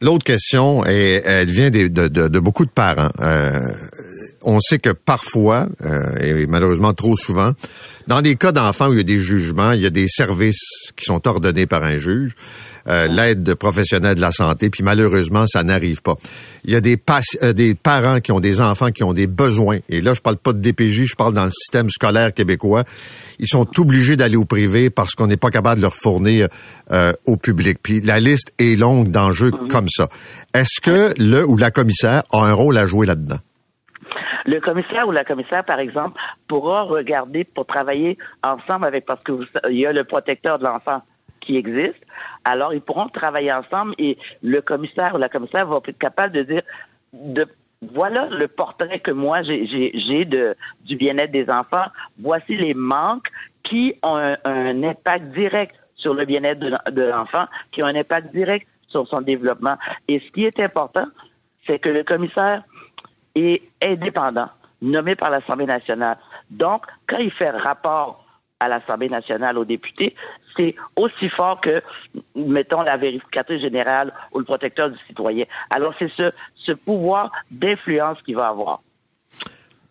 [0.00, 3.10] L'autre question, est, elle vient de, de, de, beaucoup de parents.
[3.20, 3.68] Euh,
[4.42, 7.52] on sait que parfois, euh, et malheureusement trop souvent,
[8.06, 10.92] dans des cas d'enfants où il y a des jugements, il y a des services
[10.96, 12.34] qui sont ordonnés par un juge,
[12.88, 16.16] euh, l'aide professionnelle de la santé, puis malheureusement, ça n'arrive pas.
[16.64, 16.98] Il y a des,
[17.42, 20.38] euh, des parents qui ont des enfants qui ont des besoins, et là, je parle
[20.38, 22.84] pas de DPJ, je parle dans le système scolaire québécois.
[23.38, 26.48] Ils sont obligés d'aller au privé parce qu'on n'est pas capable de leur fournir
[26.90, 27.78] euh, au public.
[27.82, 29.68] Puis la liste est longue d'enjeux mhm.
[29.68, 30.08] comme ça.
[30.54, 33.38] Est-ce que le ou la commissaire a un rôle à jouer là-dedans?
[34.46, 36.18] Le commissaire ou la commissaire, par exemple,
[36.48, 39.32] pourra regarder pour travailler ensemble avec, parce que
[39.68, 41.02] il y a le protecteur de l'enfant
[41.40, 42.00] qui existe.
[42.44, 46.42] Alors, ils pourront travailler ensemble et le commissaire ou la commissaire va être capable de
[46.42, 46.62] dire,
[47.12, 47.46] de,
[47.82, 51.86] voilà le portrait que moi j'ai du bien-être des enfants.
[52.18, 53.28] Voici les manques
[53.62, 58.66] qui ont un, impact direct sur le bien-être de, l'enfant, qui ont un impact direct
[58.88, 59.76] sur son développement.
[60.08, 61.06] Et ce qui est important,
[61.66, 62.64] c'est que le commissaire
[63.34, 64.48] est indépendant,
[64.82, 66.18] nommé par l'Assemblée nationale.
[66.50, 68.24] Donc, quand il fait rapport
[68.58, 70.14] à l'Assemblée nationale aux députés,
[70.56, 71.82] c'est aussi fort que,
[72.34, 75.44] mettons, la vérificatrice générale ou le protecteur du citoyen.
[75.70, 78.80] Alors, c'est ce, ce pouvoir d'influence qu'il va avoir.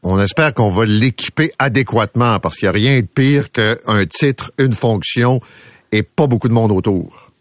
[0.04, 4.52] On espère qu'on va l'équiper adéquatement parce qu'il n'y a rien de pire qu'un titre,
[4.58, 5.42] une fonction
[5.92, 7.32] et pas beaucoup de monde autour.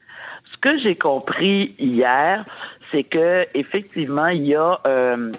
[0.53, 2.45] Ce que j'ai compris hier,
[2.91, 5.31] c'est que effectivement, il y a euh,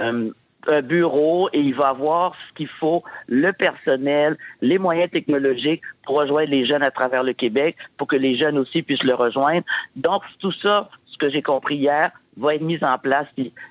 [0.00, 0.30] euh,
[0.66, 6.18] un bureau et il va avoir ce qu'il faut, le personnel, les moyens technologiques pour
[6.18, 9.64] rejoindre les jeunes à travers le Québec, pour que les jeunes aussi puissent le rejoindre.
[9.96, 13.26] Donc, tout ça, ce que j'ai compris hier, va être mis en place.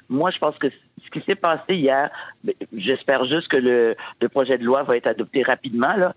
[0.09, 2.09] moi, je pense que ce qui s'est passé hier,
[2.43, 6.13] ben, j'espère juste que le, le projet de loi va être adopté rapidement, là,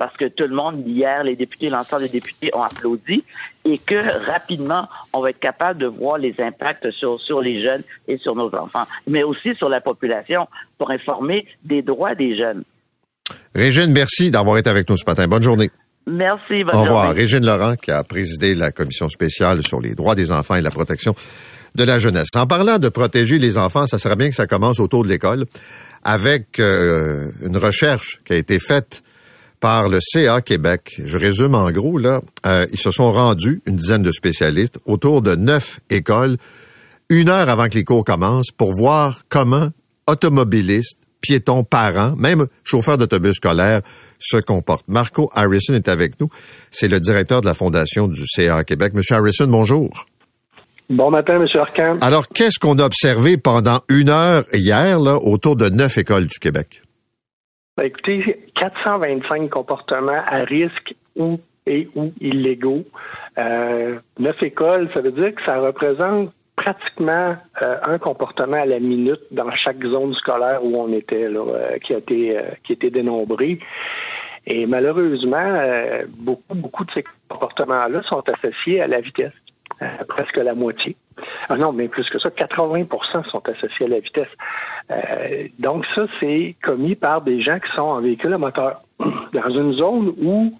[0.00, 3.22] parce que tout le monde, hier, les députés, l'ensemble des députés ont applaudi
[3.66, 7.82] et que rapidement, on va être capable de voir les impacts sur, sur les jeunes
[8.08, 10.48] et sur nos enfants, mais aussi sur la population
[10.78, 12.64] pour informer des droits des jeunes.
[13.54, 15.28] Régine, merci d'avoir été avec nous ce matin.
[15.28, 15.70] Bonne journée.
[16.06, 16.64] Merci.
[16.64, 17.12] Bonne Au revoir.
[17.12, 20.70] Régine Laurent, qui a présidé la commission spéciale sur les droits des enfants et la
[20.70, 21.14] protection
[21.74, 22.28] de la jeunesse.
[22.34, 25.44] En parlant de protéger les enfants, ça serait bien que ça commence autour de l'école
[26.02, 29.02] avec euh, une recherche qui a été faite
[29.60, 31.00] par le CA Québec.
[31.04, 35.22] Je résume en gros, là, euh, ils se sont rendus, une dizaine de spécialistes, autour
[35.22, 36.38] de neuf écoles,
[37.10, 39.68] une heure avant que les cours commencent, pour voir comment
[40.06, 43.82] automobilistes, piétons, parents, même chauffeurs d'autobus scolaires
[44.18, 44.88] se comportent.
[44.88, 46.28] Marco Harrison est avec nous.
[46.70, 48.94] C'est le directeur de la fondation du CA Québec.
[48.94, 50.06] Monsieur Harrison, bonjour.
[50.88, 51.98] Bon matin, Monsieur Arcan.
[52.00, 56.38] Alors, qu'est-ce qu'on a observé pendant une heure hier, là, autour de neuf écoles du
[56.40, 56.82] Québec?
[57.76, 58.22] Ben, écoutez,
[58.56, 62.84] 425 comportements à risque ou et ou illégaux.
[63.38, 68.80] Euh, neuf écoles, ça veut dire que ça représente pratiquement euh, un comportement à la
[68.80, 72.74] minute dans chaque zone scolaire où on était, là, euh, qui a été qui a
[72.74, 73.60] été dénombré.
[74.46, 75.54] Et malheureusement,
[76.08, 79.32] beaucoup beaucoup de ces comportements-là sont associés à la vitesse,
[80.08, 80.96] presque la moitié.
[81.48, 84.28] Ah non, mais plus que ça, 80% sont associés à la vitesse.
[84.90, 88.82] Euh, donc ça, c'est commis par des gens qui sont en véhicule à moteur.
[88.98, 90.52] Dans une zone où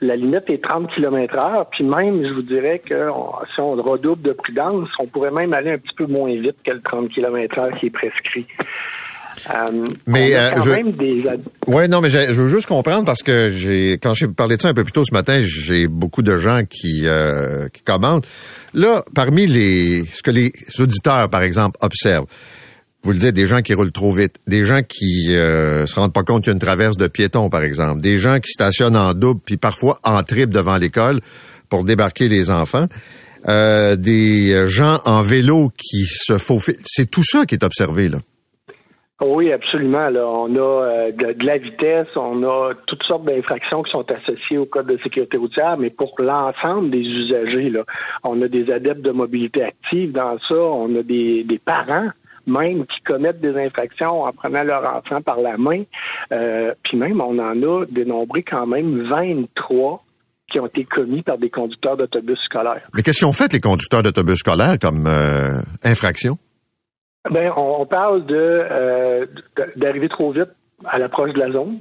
[0.00, 3.08] la limite est 30 km heure, puis même, je vous dirais que
[3.54, 6.72] si on redouble de prudence, on pourrait même aller un petit peu moins vite que
[6.72, 8.46] le 30 km heure qui est prescrit.
[9.50, 10.50] Euh, mais euh,
[11.66, 14.68] ouais non mais je veux juste comprendre parce que j'ai quand j'ai parlé de ça
[14.68, 17.04] un peu plus tôt ce matin j'ai beaucoup de gens qui
[17.72, 18.26] qui commentent
[18.72, 22.26] là parmi les ce que les auditeurs par exemple observent
[23.04, 26.14] vous le dites, des gens qui roulent trop vite, des gens qui euh, se rendent
[26.14, 28.96] pas compte qu'il y a une traverse de piétons, par exemple, des gens qui stationnent
[28.96, 31.20] en double, puis parfois en triple devant l'école
[31.68, 32.86] pour débarquer les enfants,
[33.46, 36.78] euh, des gens en vélo qui se faufilent.
[36.86, 38.18] C'est tout ça qui est observé, là.
[39.26, 40.08] Oui, absolument.
[40.08, 44.58] Là, on a euh, de, la vitesse, on a toutes sortes d'infractions qui sont associées
[44.58, 47.84] au code de sécurité routière, mais pour l'ensemble des usagers, là,
[48.22, 52.10] on a des adeptes de mobilité active dans ça, on a des, des parents
[52.46, 55.84] même qui commettent des infractions en prenant leur enfant par la main.
[56.32, 60.04] Euh, puis même, on en a dénombré quand même 23
[60.50, 62.86] qui ont été commis par des conducteurs d'autobus scolaires.
[62.92, 66.38] Mais qu'est-ce qu'ils ont fait, les conducteurs d'autobus scolaires, comme euh, infraction?
[67.30, 69.26] Ben, on, parle de euh,
[69.76, 70.50] d'arriver trop vite
[70.84, 71.78] à l'approche de la zone.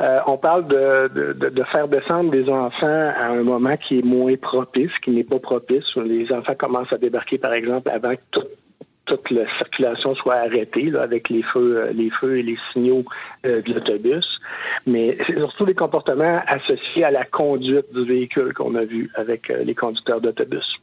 [0.00, 4.04] Euh, on parle de, de, de, faire descendre des enfants à un moment qui est
[4.04, 8.14] moins propice, qui n'est pas propice, où les enfants commencent à débarquer, par exemple, avant
[8.14, 8.44] que tout,
[9.06, 13.04] toute la circulation soit arrêtée, avec les feux, euh, les feux et les signaux
[13.46, 14.38] euh, de l'autobus.
[14.86, 19.48] Mais c'est surtout des comportements associés à la conduite du véhicule qu'on a vu avec
[19.48, 20.78] les conducteurs d'autobus.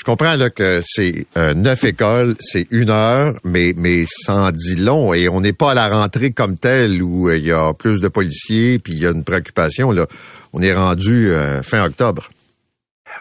[0.00, 4.76] Je comprends là que c'est euh, neuf écoles, c'est une heure, mais mais en dit
[4.76, 7.74] long et on n'est pas à la rentrée comme telle où euh, il y a
[7.74, 10.06] plus de policiers puis il y a une préoccupation là.
[10.54, 12.30] On est rendu euh, fin octobre.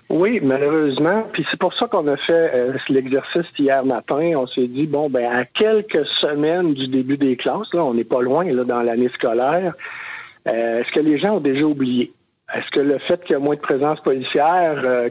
[0.07, 1.27] Oui, malheureusement.
[1.33, 2.49] Puis c'est pour ça qu'on a fait
[2.87, 4.31] l'exercice hier matin.
[4.37, 8.05] On s'est dit bon ben à quelques semaines du début des classes, là, on n'est
[8.05, 9.73] pas loin là dans l'année scolaire.
[10.45, 12.13] Est-ce que les gens ont déjà oublié?
[12.55, 15.09] Est-ce que le fait qu'il y a moins de présence policière euh,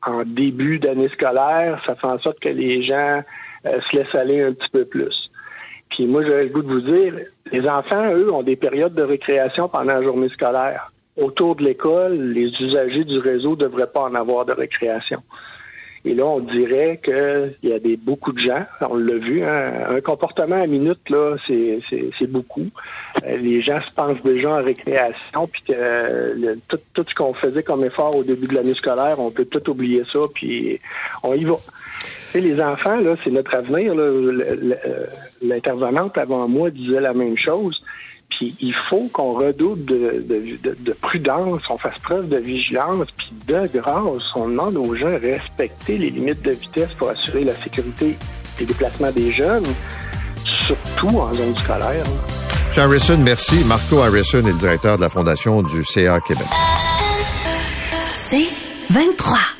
[0.00, 3.22] qu'en début d'année scolaire, ça fait en sorte que les gens
[3.66, 5.30] euh, se laissent aller un petit peu plus?
[5.90, 7.14] Puis moi, j'aurais le goût de vous dire,
[7.52, 10.90] les enfants, eux, ont des périodes de récréation pendant la journée scolaire.
[11.16, 15.22] Autour de l'école, les usagers du réseau ne devraient pas en avoir de récréation.
[16.08, 19.72] Et là, on dirait qu'il y a des beaucoup de gens, on l'a vu, hein,
[19.90, 22.66] un comportement à minute, là, c'est, beaucoup.
[23.26, 27.62] Euh, les gens se pensent déjà en récréation, puis que tout, tout, ce qu'on faisait
[27.62, 30.80] comme effort au début de l'année scolaire, on peut tout oublier ça, puis
[31.22, 31.56] on y va.
[32.34, 33.94] Et les enfants, là, c'est notre avenir.
[35.42, 37.82] L'intervenante avant moi disait la même chose.
[38.38, 40.24] Puis il faut qu'on redouble de,
[40.62, 45.26] de, prudence, on fasse preuve de vigilance, puis de grâce, on demande aux gens de
[45.26, 48.16] respecter les limites de vitesse pour assurer la sécurité
[48.56, 49.66] des déplacements des jeunes,
[50.44, 52.04] surtout en zone scolaire.
[52.76, 52.84] M.
[52.84, 53.64] Harrison, merci.
[53.64, 56.46] Marco Harrison est le directeur de la Fondation du CA Québec.
[58.14, 58.46] C'est
[58.90, 59.57] 23.